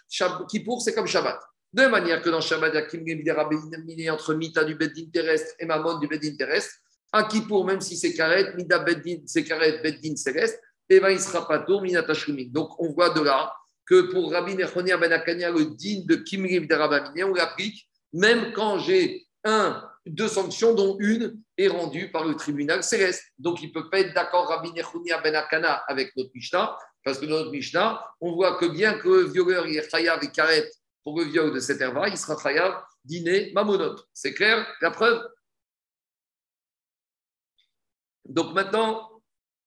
[0.49, 1.40] Kippour, c'est comme Shabbat.
[1.72, 5.57] De même manière que dans Shabbat, il y a Kim entre Mita du Beddin terrestre
[5.59, 6.76] et Mamon du Beddin terrestre.
[7.12, 11.11] À qui pour, même si c'est karet, mida beddin, c'est karet, beddin céleste, et ben
[11.11, 11.82] il sera pas tour.
[12.51, 13.55] Donc on voit de là
[13.86, 18.53] que pour Rabbi Nechonia Ben Akania, le din de Kimriv de Rabamine, on l'applique même
[18.53, 23.22] quand j'ai un, deux sanctions, dont une est rendue par le tribunal céleste.
[23.39, 27.18] Donc il ne peut pas être d'accord Rabbi Nechonia Ben Akana avec notre Mishnah, parce
[27.18, 30.70] que dans notre Mishnah, on voit que bien que le violeur est chayav et karet
[31.05, 34.07] pour le viol de cette herva, il sera chayav dîner mamonote.
[34.12, 35.22] C'est clair La preuve?
[38.26, 39.07] Donc maintenant,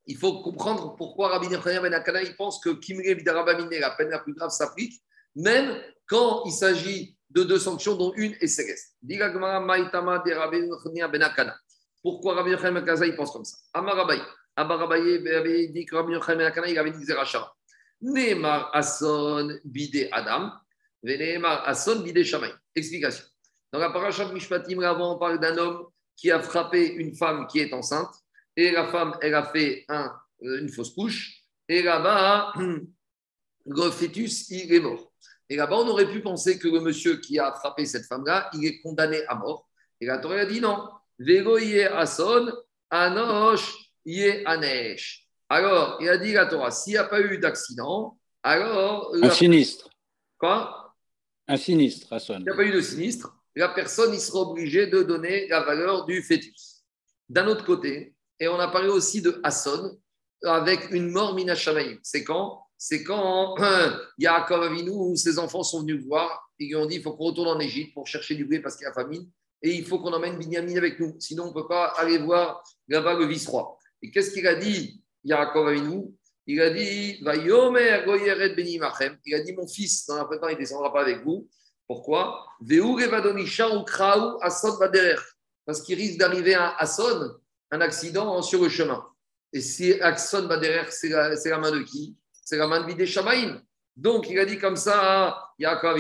[0.07, 3.03] il faut comprendre pourquoi Rabbi Nechaya Ben Akana pense que Kimre
[3.79, 5.01] la peine la plus grave, s'applique,
[5.35, 8.95] même quand il s'agit de deux sanctions, dont une est céleste.
[9.01, 9.19] Ben
[12.01, 13.57] pourquoi Rabbi Nechaya Ben Akana il pense comme ça?
[13.73, 14.21] Amarabaye.
[14.55, 17.55] Amarabaye dit que Rabbi Nechaya Ben Akana il avait dit Zerachara.
[18.01, 20.51] Neymar Asson Bide Adam,
[21.03, 22.51] Neymar Asson Bide Shamay.
[22.75, 23.25] Explication.
[23.71, 25.85] Dans la paracha de Mishpatim, avant, on parle d'un homme
[26.17, 28.11] qui a frappé une femme qui est enceinte
[28.55, 30.11] et la femme, elle a fait un,
[30.43, 32.53] euh, une fausse couche, et là-bas,
[33.65, 35.11] le fœtus, il est mort.
[35.49, 38.65] Et là-bas, on aurait pu penser que le monsieur qui a frappé cette femme-là, il
[38.65, 39.69] est condamné à mort.
[39.99, 40.87] Et la Torah a dit non.
[41.19, 41.57] Vélo
[41.93, 42.51] ason,
[42.89, 43.73] anosh
[44.45, 45.27] anesh.
[45.49, 49.13] Alors, il a dit la Torah, s'il n'y a pas eu d'accident, alors.
[49.21, 49.89] Un sinistre.
[50.37, 50.95] Quoi?
[51.47, 52.35] Un sinistre, Asson.
[52.35, 55.61] S'il n'y a pas eu de sinistre, la personne, il sera obligé de donner la
[55.61, 56.83] valeur du fœtus.
[57.27, 59.97] D'un autre côté, et on a parlé aussi de Hasson
[60.43, 61.99] avec une mort minashamaïm.
[62.01, 62.63] C'est quand?
[62.75, 63.55] C'est quand
[64.17, 67.25] Yaakov Avinu, où ses enfants sont venus voir, et ils ont dit il faut qu'on
[67.25, 69.29] retourne en Égypte pour chercher du blé parce qu'il y a famine,
[69.61, 72.63] et il faut qu'on emmène Binyamin avec nous, sinon on ne peut pas aller voir
[72.87, 73.77] là-bas le vice-roi.
[74.01, 76.05] Et qu'est-ce qu'il a dit, Yaakov Avinu?
[76.47, 77.37] Il a dit Il a
[79.43, 81.47] dit Mon fils, dans la temps, il ne descendra pas avec vous.
[81.85, 82.47] Pourquoi
[85.65, 87.35] Parce qu'il risque d'arriver à Hasson
[87.72, 89.05] un accident sur le chemin.
[89.53, 92.15] Et si Axon va derrière, c'est la, main de qui?
[92.32, 93.05] C'est la main de Bidé.
[93.95, 95.99] Donc, il a dit comme ça à Yaakov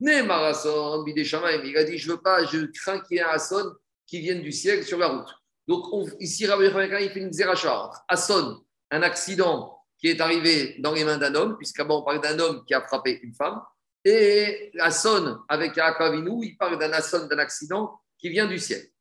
[0.00, 1.22] Né Marason, Bidé.
[1.22, 3.38] Il a dit Je veux pas, je crains qu'il y ait un
[4.06, 5.28] qui vienne du ciel sur la route.
[5.66, 5.84] Donc,
[6.20, 11.18] ici, Rabbi il fait une zéracha Asson, un accident qui est arrivé dans les mains
[11.18, 13.62] d'un homme, puisqu'avant on parle d'un homme qui a frappé une femme,
[14.04, 18.91] et Asson avec Yaakov il parle d'un Asson, d'un accident qui vient du ciel.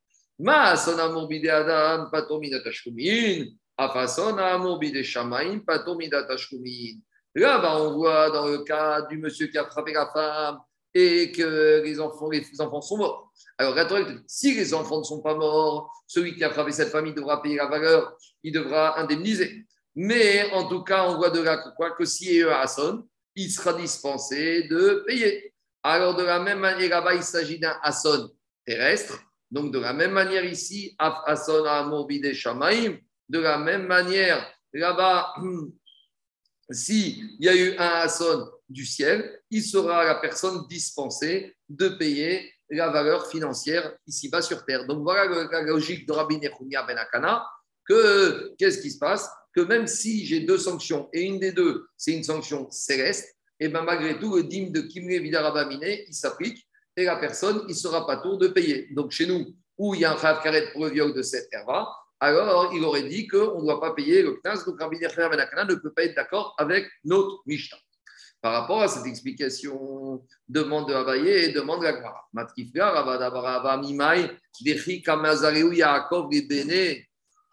[0.41, 3.45] Ma son amour bide Adam, patomidatashkumin.
[3.77, 6.99] Afason amour bide Shamaim, patomidatashkumin.
[7.35, 10.57] Là, bah, on voit dans le cas du monsieur qui a frappé la femme
[10.95, 13.31] et que les enfants, les enfants sont morts.
[13.55, 13.77] Alors,
[14.25, 17.57] si les enfants ne sont pas morts, celui qui a frappé cette famille devra payer
[17.57, 19.63] la valeur, il devra indemniser.
[19.95, 23.07] Mais en tout cas, on voit de là que, quoi, que si il a Hasson,
[23.35, 25.53] il sera dispensé de payer.
[25.83, 28.31] Alors, de la même manière, là-bas, il s'agit d'un Hasson
[28.65, 29.19] terrestre
[29.51, 30.95] donc, de la même manière ici,
[33.29, 35.33] de la même manière, là-bas,
[36.71, 42.49] s'il y a eu un Hasson du ciel, il sera la personne dispensée de payer
[42.69, 44.87] la valeur financière ici-bas sur terre.
[44.87, 47.45] Donc, voilà la logique de Rabbi Nechounia Ben Akana,
[47.85, 49.29] que qu'est-ce qui se passe?
[49.53, 53.67] Que même si j'ai deux sanctions, et une des deux, c'est une sanction céleste, et
[53.67, 56.65] bien malgré tout, le dîme de Kimre Vidarabamine, il s'applique
[56.95, 58.87] et la personne, il ne sera pas tour de payer.
[58.91, 61.47] Donc chez nous, où il y a un Khav Karet pour le viol de cette
[61.51, 61.87] herva,
[62.19, 64.63] alors il aurait dit qu'on ne doit pas payer le Knas.
[64.65, 67.77] Donc Rabbi Nechaya Ben ne peut pas être d'accord avec notre Mishnah.
[68.41, 72.27] Par rapport à cette explication, demande de Abaye et demande de la Gemara.
[72.33, 74.31] Matkifga, Rabadabara, Mimai,
[74.61, 77.05] Dechi Kamazareu Yaakov, Bene,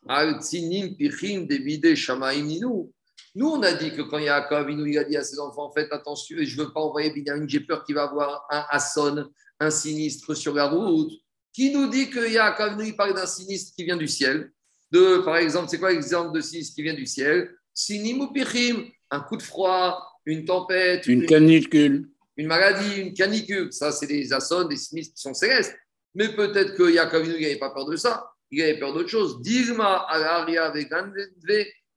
[0.09, 2.93] Al Tzinim, Pichim, Devide, Shamaim, Ninou.
[3.39, 6.37] Nous, on a dit que quand Yaakov il a dit à ses enfants Faites attention,
[6.41, 9.31] je ne veux pas envoyer Binyamin, j'ai peur qu'il va avoir un Hasson,
[9.61, 11.13] un sinistre sur la route.
[11.53, 14.51] Qui nous dit que Yaakov il parle d'un sinistre qui vient du ciel
[14.91, 17.55] de, Par exemple, c'est quoi l'exemple de sinistre qui vient du ciel?
[17.73, 22.09] Sinim ou Pichim, un coup de froid, une tempête, une, canicule.
[22.37, 23.73] Une maladie, une canicule.
[23.73, 25.77] Ça, c'est des Hassons, des sinistres qui sont célestes.
[26.13, 28.33] Mais peut-être que Yaakov il n'avait pas peur de ça.
[28.51, 29.41] Il avait peur d'autre chose.
[29.43, 30.73] Digma, Alaria,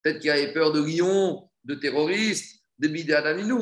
[0.04, 3.14] Peut-être qu'il avait peur de lions, de terroristes, de bidé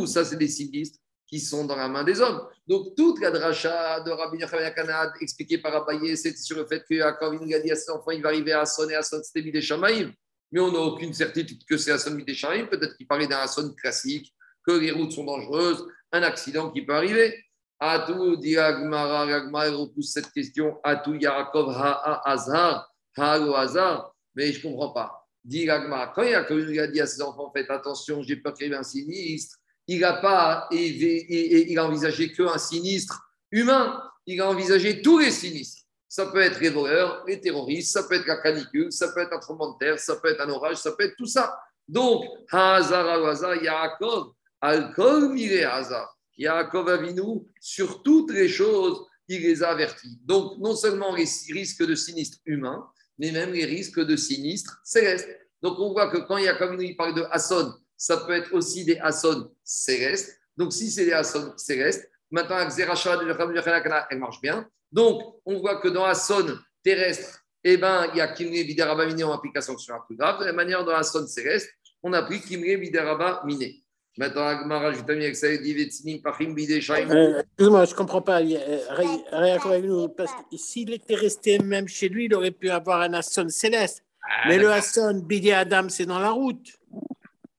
[0.07, 2.41] Ça, c'est des sinistres qui sont dans la main des hommes.
[2.67, 6.83] Donc, toute la dracha de Rabbi Yochanan Kanad, expliquée par Abaye, c'est sur le fait
[6.89, 9.21] que quand il a dit à ses enfants, il va arriver à sonner à son
[9.21, 10.11] c'était bidé Shamaïm.
[10.51, 12.67] Mais on n'a aucune certitude que c'est Hassan bidé Shamaïm.
[12.67, 14.33] Peut-être qu'il parlait d'un Hassan classique,
[14.65, 17.37] que les routes sont dangereuses, un accident qui peut arriver.
[17.79, 20.79] Atou, dit Agmara, Agmara repousse cette question.
[20.83, 24.15] Atou, Yaakov, Ha, Azhar, Ha, Hazar.
[24.35, 28.21] Mais je ne comprends pas dit quand il a, dit à ses enfants, faites attention,
[28.21, 33.29] j'ai peur qu'il y ait un sinistre, il n'a pas il a envisagé qu'un sinistre
[33.51, 35.83] humain, il a envisagé tous les sinistres.
[36.07, 39.33] Ça peut être les voleurs, les terroristes, ça peut être la canicule, ça peut être
[39.33, 41.59] un tremblement de terre, ça peut être un orage, ça peut être tout ça.
[41.87, 46.15] Donc, Yaakov, Alkol Hazar.
[46.37, 50.19] Yaakov Avinu, sur toutes les choses, il les a avertis.
[50.23, 52.89] Donc, non seulement les risques de sinistres humains,
[53.20, 55.30] mais même les risques de sinistres célestes.
[55.61, 58.97] Donc, on voit que quand Yaakov Avinu parle de Hasson, ça peut être aussi des
[58.97, 60.39] Hasson célestes.
[60.55, 64.67] Donc, si c'est des Hasson célestes, maintenant, elle marche bien.
[64.91, 69.24] Donc, on voit que dans Hasson terrestre, eh ben, il y a Kimre Vidaraba Miné
[69.24, 70.39] en application sur la plus grave.
[70.39, 71.70] De la manière dans Hasson céleste,
[72.01, 73.84] on a pris Kimre Vidaraba Miné.
[74.20, 78.41] Maintenant, Agmara, je avec ça, dit Pachim euh, Excuse-moi, je ne comprends pas.
[78.41, 83.47] Euh, parce que s'il était resté même chez lui, il aurait pu avoir un Hasson
[83.47, 84.03] céleste.
[84.22, 86.67] Ah, mais le Hasson, Bidi Adam, c'est dans la route.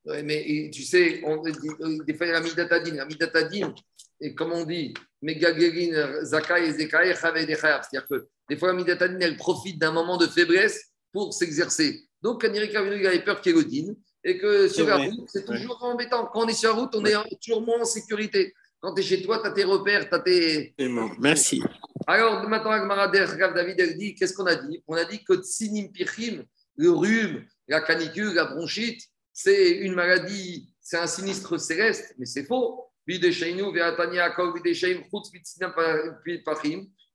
[0.05, 2.95] Oui, mais tu sais, on, des fois, il y a la Midatadin.
[2.95, 3.75] La Midatadin,
[4.21, 4.93] et comme on dit,
[5.23, 10.27] Megagerin, Zakai et Zekai, C'est-à-dire que des fois, la Midatadin, elle profite d'un moment de
[10.27, 12.03] faiblesse pour s'exercer.
[12.21, 16.29] Donc, quand il avait peur qu'Elodine, et que sur la route, c'est toujours embêtant.
[16.33, 18.55] Quand on est sur la route, on est toujours moins en sécurité.
[18.81, 20.75] Quand tu es chez toi, tu as tes repères, tu as tes.
[21.19, 21.63] Merci.
[22.07, 24.83] Alors, maintenant, David, elle dit qu'est-ce qu'on a dit?
[24.87, 26.45] On a dit que Tsinim Pichim,
[26.77, 29.03] le rhume, la canicule, la bronchite,
[29.33, 32.87] c'est une maladie, c'est un sinistre céleste, mais c'est faux.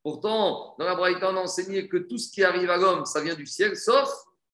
[0.03, 3.21] Pourtant, dans la Braïta, on a enseigné que tout ce qui arrive à l'homme, ça
[3.21, 4.09] vient du ciel, sauf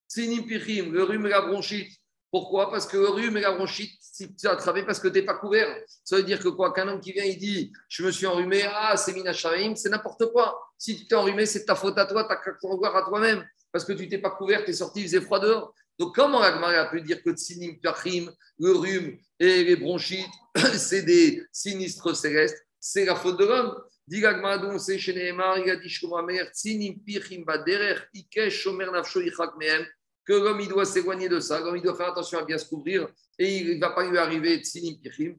[0.07, 1.91] Tsinim Pichim, le rhume et la bronchite.
[2.31, 5.15] Pourquoi Parce que le rhume et la bronchite, si tu as attrapé parce que tu
[5.15, 5.67] n'es pas couvert,
[6.03, 8.63] ça veut dire que quoi Qu'un homme qui vient, il dit Je me suis enrhumé,
[8.73, 10.57] ah, c'est Minasharim, c'est n'importe quoi.
[10.77, 13.45] Si tu t'es enrhumé, c'est ta faute à toi, tu as qu'à revoir à toi-même.
[13.71, 15.73] Parce que tu t'es pas couvert, tu es sorti, il faisait froid dehors.
[15.99, 20.25] Donc, comment l'Agmara a pu dire que Tsinim Pachim, le rhume et les bronchites,
[20.73, 23.75] c'est des sinistres célestes C'est la faute de l'homme.
[24.07, 25.89] Dit il a dit
[26.53, 29.21] Tsinim Baderer, Ikesh Shomer Nafsho
[29.59, 29.85] Mehem
[30.25, 32.67] que l'homme il doit s'éloigner de ça, l'homme il doit faire attention à bien se
[32.67, 33.07] couvrir
[33.37, 35.35] et il ne va pas lui arriver tsinim pichim,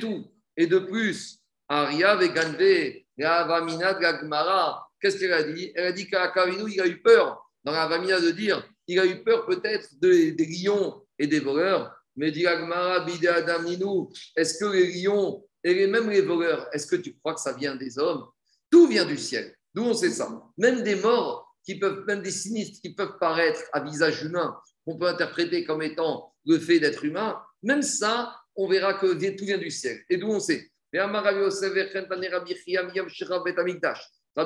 [0.00, 0.32] tout.
[0.56, 5.72] Et de plus, Aria Veganve, Vamina de Gagmara, qu'est-ce qu'elle a dit?
[5.74, 9.06] Elle a dit qu'Akavinu, il a eu peur, dans la Vamina, de dire il a
[9.06, 14.66] eu peur peut-être des lions et des voleurs, mais dit Gagmara, Bide Adaminu, est-ce que
[14.66, 18.26] les lions et même les voleurs, est-ce que tu crois que ça vient des hommes?
[18.70, 19.54] Tout vient du ciel.
[19.74, 20.28] D'où on sait ça?
[20.56, 24.98] Même des morts, qui peuvent, même des sinistres qui peuvent paraître à visage humain, qu'on
[24.98, 29.06] peut interpréter comme étant le fait d'être humain, même ça, on verra que
[29.36, 30.00] tout vient du ciel.
[30.08, 31.38] Et d'où on sait Rabbi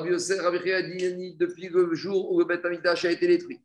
[0.09, 3.59] Yosef a dit depuis le jour où le Bet Amikdash a été détruit.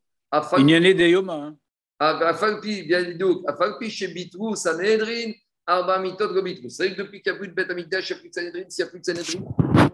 [0.59, 1.57] Il y en a des hommes.
[1.99, 5.33] Afalpi, bien donc, Afalpi chez Bitrou, Sanhedrin,
[5.67, 6.71] Arba Mitot, Gobitrou.
[6.71, 8.29] C'est vrai que depuis qu'il n'y a plus de Bet Amikdash, il n'y a plus
[8.31, 9.90] de Sanhedrin, s'il n'y a plus de Sanhedrin,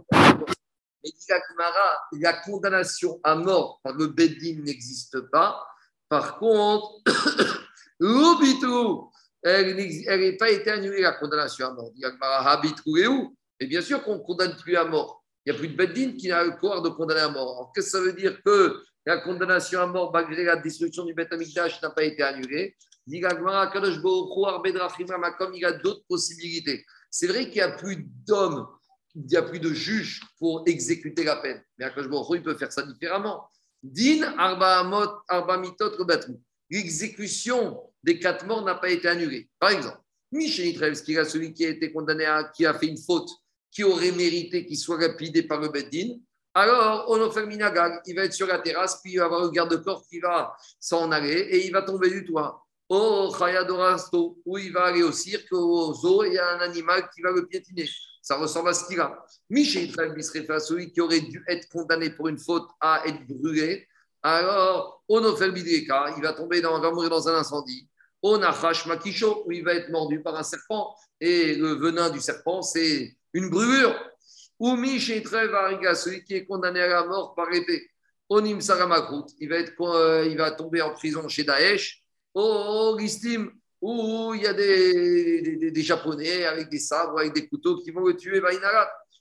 [1.07, 5.67] et dit la condamnation à mort par le Beddin n'existe pas.
[6.09, 7.03] Par contre,
[8.01, 9.11] l'obitou,
[9.43, 11.91] elle n'a pas été annulée, la condamnation à mort.
[11.95, 13.37] Dit habitrou et où?
[13.61, 15.23] Et bien sûr qu'on ne condamne plus à mort.
[15.45, 17.57] Il n'y a plus de Beddin qui a le pouvoir de condamner à mort.
[17.57, 21.15] Alors, qu'est-ce que ça veut dire que la condamnation à mort, malgré la destruction du
[21.15, 22.77] Beth n'a pas été annulée?
[23.07, 23.23] Dit il
[25.61, 26.85] y a d'autres possibilités.
[27.09, 28.67] C'est vrai qu'il n'y a plus d'hommes
[29.17, 31.63] il n'y a plus de juge pour exécuter la peine.
[31.79, 33.49] Mais Akash il peut faire ça différemment.
[33.83, 35.93] Din arba mitot
[36.69, 39.49] L'exécution des quatre morts n'a pas été annulée.
[39.59, 39.99] Par exemple,
[40.33, 43.31] Michel Nitrevski, celui qui a été condamné qui a fait une faute,
[43.71, 46.17] qui aurait mérité qu'il soit lapidé par le Beddin,
[46.55, 49.51] alors on fait Minagag, il va être sur la terrasse, puis il va avoir le
[49.51, 52.63] garde-corps qui va s'en aller et il va tomber du toit.
[52.89, 57.09] Au Chayadorasto, où il va aller au cirque, au zoo, il y a un animal
[57.15, 57.89] qui va le piétiner.
[58.27, 59.25] Ça ressemble à ce qu'il a.
[59.49, 59.89] Michel
[60.51, 63.87] à celui qui aurait dû être condamné pour une faute à être brûlé.
[64.21, 67.89] Alors, on a fait le il va tomber dans, va mourir dans un incendie.
[68.25, 68.51] On a
[68.89, 70.93] Makisho, où il va être mordu par un serpent.
[71.21, 73.95] Et le venin du serpent, c'est une brûlure.
[74.59, 75.23] Ou Michel
[75.95, 77.89] celui qui est condamné à la mort par épée.
[78.29, 82.03] Onim Saramakout, il va, être, euh, il va tomber en prison chez Daesh.
[82.35, 87.77] Oh, Listim, où il y a des, des, Japonais avec des sabres, avec des couteaux
[87.79, 88.41] qui vont le tuer,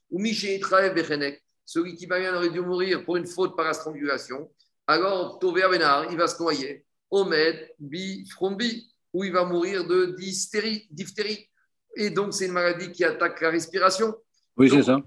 [0.09, 0.59] ou Miché
[0.93, 4.49] Bechenek, celui qui va bien aurait dû mourir pour une faute par la strangulation,
[4.87, 10.15] alors Tové Benar, il va se noyer, Omed, Bi, Frombi, où il va mourir de
[10.17, 11.49] diphtérie.
[11.95, 14.13] Et donc, c'est une maladie qui attaque la respiration.
[14.57, 14.99] Oui, c'est ça.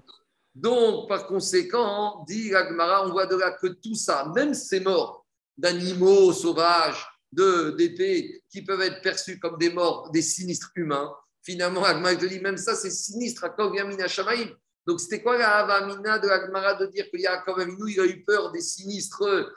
[0.55, 5.25] Donc, par conséquent, dit Agmara, on voit de là que tout ça, même ces morts
[5.57, 11.11] d'animaux sauvages, d'épées qui peuvent être perçus comme des morts, des sinistres humains.
[11.43, 13.77] Finalement, Agma te dit même ça, c'est sinistre à Kog
[14.07, 14.49] Shamaim.
[14.89, 18.23] Donc, c'était quoi la Avamina de la de dire que Yaakov Avinu, il a eu
[18.23, 19.53] peur des sinistres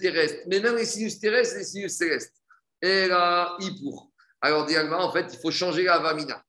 [0.00, 2.34] terrestres Mais même les sinistres terrestres, les sinistres célestes.
[2.80, 4.12] Et là, il pour.
[4.40, 6.40] Alors, dit en fait, il faut changer la Avamina.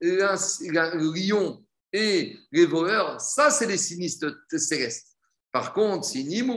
[0.00, 5.13] Le lion et les voleurs, ça, c'est les sinistres célestes.
[5.54, 6.50] Par contre, si le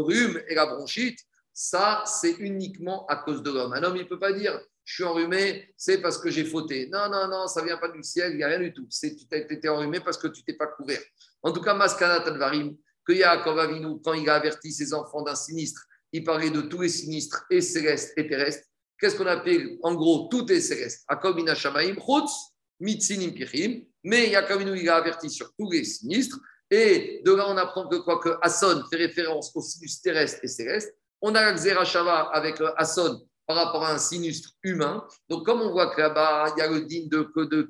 [0.00, 1.18] rhume et la bronchite,
[1.52, 3.72] ça, c'est uniquement à cause de l'homme.
[3.72, 6.88] Un homme, il ne peut pas dire je suis enrhumé, c'est parce que j'ai fauté.
[6.92, 8.86] Non, non, non, ça ne vient pas du ciel, il n'y a rien du tout.
[8.88, 11.00] C'est tu t'es enrhumé parce que tu t'es pas couvert.
[11.42, 15.34] En tout cas, Maskana Tanvarim, que Yaakov Avinu, quand il a averti ses enfants d'un
[15.34, 18.68] sinistre, il parlait de tous les sinistres, et célestes et terrestres.
[18.96, 21.02] Qu'est-ce qu'on appelle En gros, tout est céleste?
[21.08, 22.30] Akom Inashamaim, Chutz,
[22.78, 23.82] Mitsinim Pichim.
[24.04, 26.38] Mais Yaakov Avinu, il a averti sur tous les sinistres.
[26.70, 30.48] Et de là, on apprend que quoi que Hasson fait référence aux sinistres terrestres et
[30.48, 30.94] célestes.
[31.20, 35.06] On a la Shava avec Hasson par rapport à un sinistre humain.
[35.28, 37.68] Donc, comme on voit que là-bas, il y a le digne de, de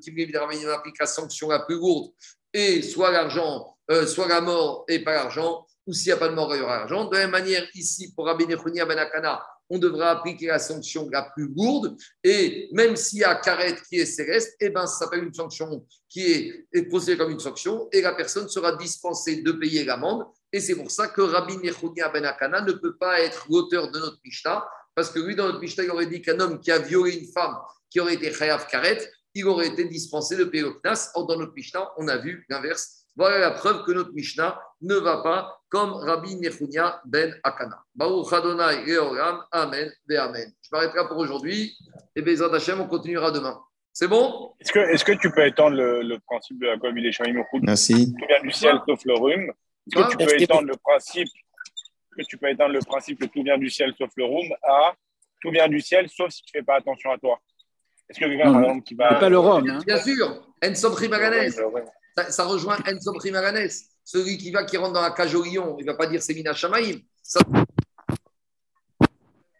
[0.65, 2.11] on applique la sanction la plus lourde,
[2.53, 6.29] et soit l'argent, euh, soit la mort et pas l'argent, ou s'il n'y a pas
[6.29, 7.05] de mort, il y aura l'argent.
[7.05, 11.23] De la même manière, ici, pour Rabbi Nechunia Benakana, on devra appliquer la sanction la
[11.33, 11.95] plus lourde.
[12.23, 15.85] Et même s'il y a Karet qui est céleste, eh ben, ça s'appelle une sanction
[16.09, 16.21] qui
[16.73, 20.25] est, considérée comme une sanction et la personne sera dispensée de payer l'amende.
[20.51, 24.19] Et c'est pour ça que Rabbi Nechunia Benakana ne peut pas être l'auteur de notre
[24.23, 27.17] Mishnah parce que lui, dans notre Mishnah, il aurait dit qu'un homme qui a violé
[27.17, 27.57] une femme
[27.89, 31.11] qui aurait été Chayav Karet, il aurait été dispensé de payer le Knas.
[31.13, 33.04] Or, dans notre Mishnah, on a vu l'inverse.
[33.15, 37.83] Voilà la preuve que notre Mishnah ne va pas comme Rabbi Nechunia ben Akana.
[37.95, 40.51] Baruch Adonai Leolam, Amen, ve Amen.
[40.61, 41.77] Je m'arrêterai pour aujourd'hui
[42.15, 43.59] et Bezat Hashem, on continuera demain.
[43.93, 44.51] C'est bon?
[44.59, 47.23] Est-ce que, est que tu peux étendre le, principe de la cohabitation
[47.61, 48.13] Merci.
[48.13, 49.51] Tout vient du ciel sauf le rhume.
[49.87, 51.29] Est-ce que tu peux étendre le principe
[52.17, 54.93] que tu peux éteindre le principe que tout vient du ciel sauf le room à
[55.41, 57.39] tout vient du ciel sauf si tu ne fais pas attention à toi?
[58.09, 59.15] Est-ce que quelqu'un, par exemple, qui va.
[59.15, 59.67] pas le rhum.
[59.69, 59.79] Hein.
[59.85, 60.95] Bien sûr, Ensom.
[62.17, 63.69] Ça, ça rejoint Ensom Primaganes.
[64.03, 66.21] Celui qui va, qui rentre dans la cage au lion, il ne va pas dire
[66.21, 67.01] c'est Mina Shamaïm.
[67.21, 67.39] Ça...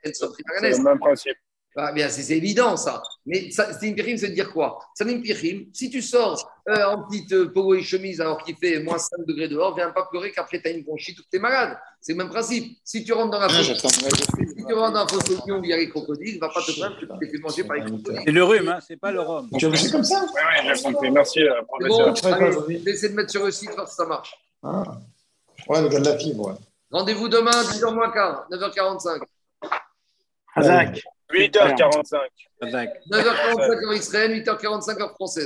[0.03, 1.37] C'est le même principe.
[1.77, 3.03] Ah, bien, c'est évident ça.
[3.25, 4.79] Mais Salim Pirim, c'est dire quoi?
[4.93, 8.81] Salim Pirim, si tu sors euh, en petite euh, polo et chemise alors qu'il fait
[8.81, 11.35] moins 5 degrés dehors, viens pas pleurer qu'après tu as une bronchite ou que tu
[11.35, 11.77] es malade.
[11.99, 12.77] C'est le même principe.
[12.81, 15.73] Si tu rentres dans la fosse, si tu rentres dans la fosse où il y
[15.73, 18.21] a les crocodiles, va pas te plaindre que tu t'es fait manger par les crocodiles.
[18.25, 19.49] C'est le rhume, hein, c'est pas le rhum.
[19.57, 20.21] Tu as comme ça?
[20.23, 21.11] Oui, oui, j'ai compris.
[21.11, 22.13] Merci, euh, professeur.
[22.13, 24.33] Bon, allez, essayez de mettre sur le site, voir si ça marche.
[24.63, 24.83] Ah.
[25.67, 26.57] Ouais, le gars de la fibre.
[26.89, 29.19] Rendez-vous demain, 10h moins quart, 9h45.
[30.55, 31.03] Hazak.
[31.35, 32.89] 8h45.
[33.11, 35.43] 9h45 en Israël, 8h45 en français.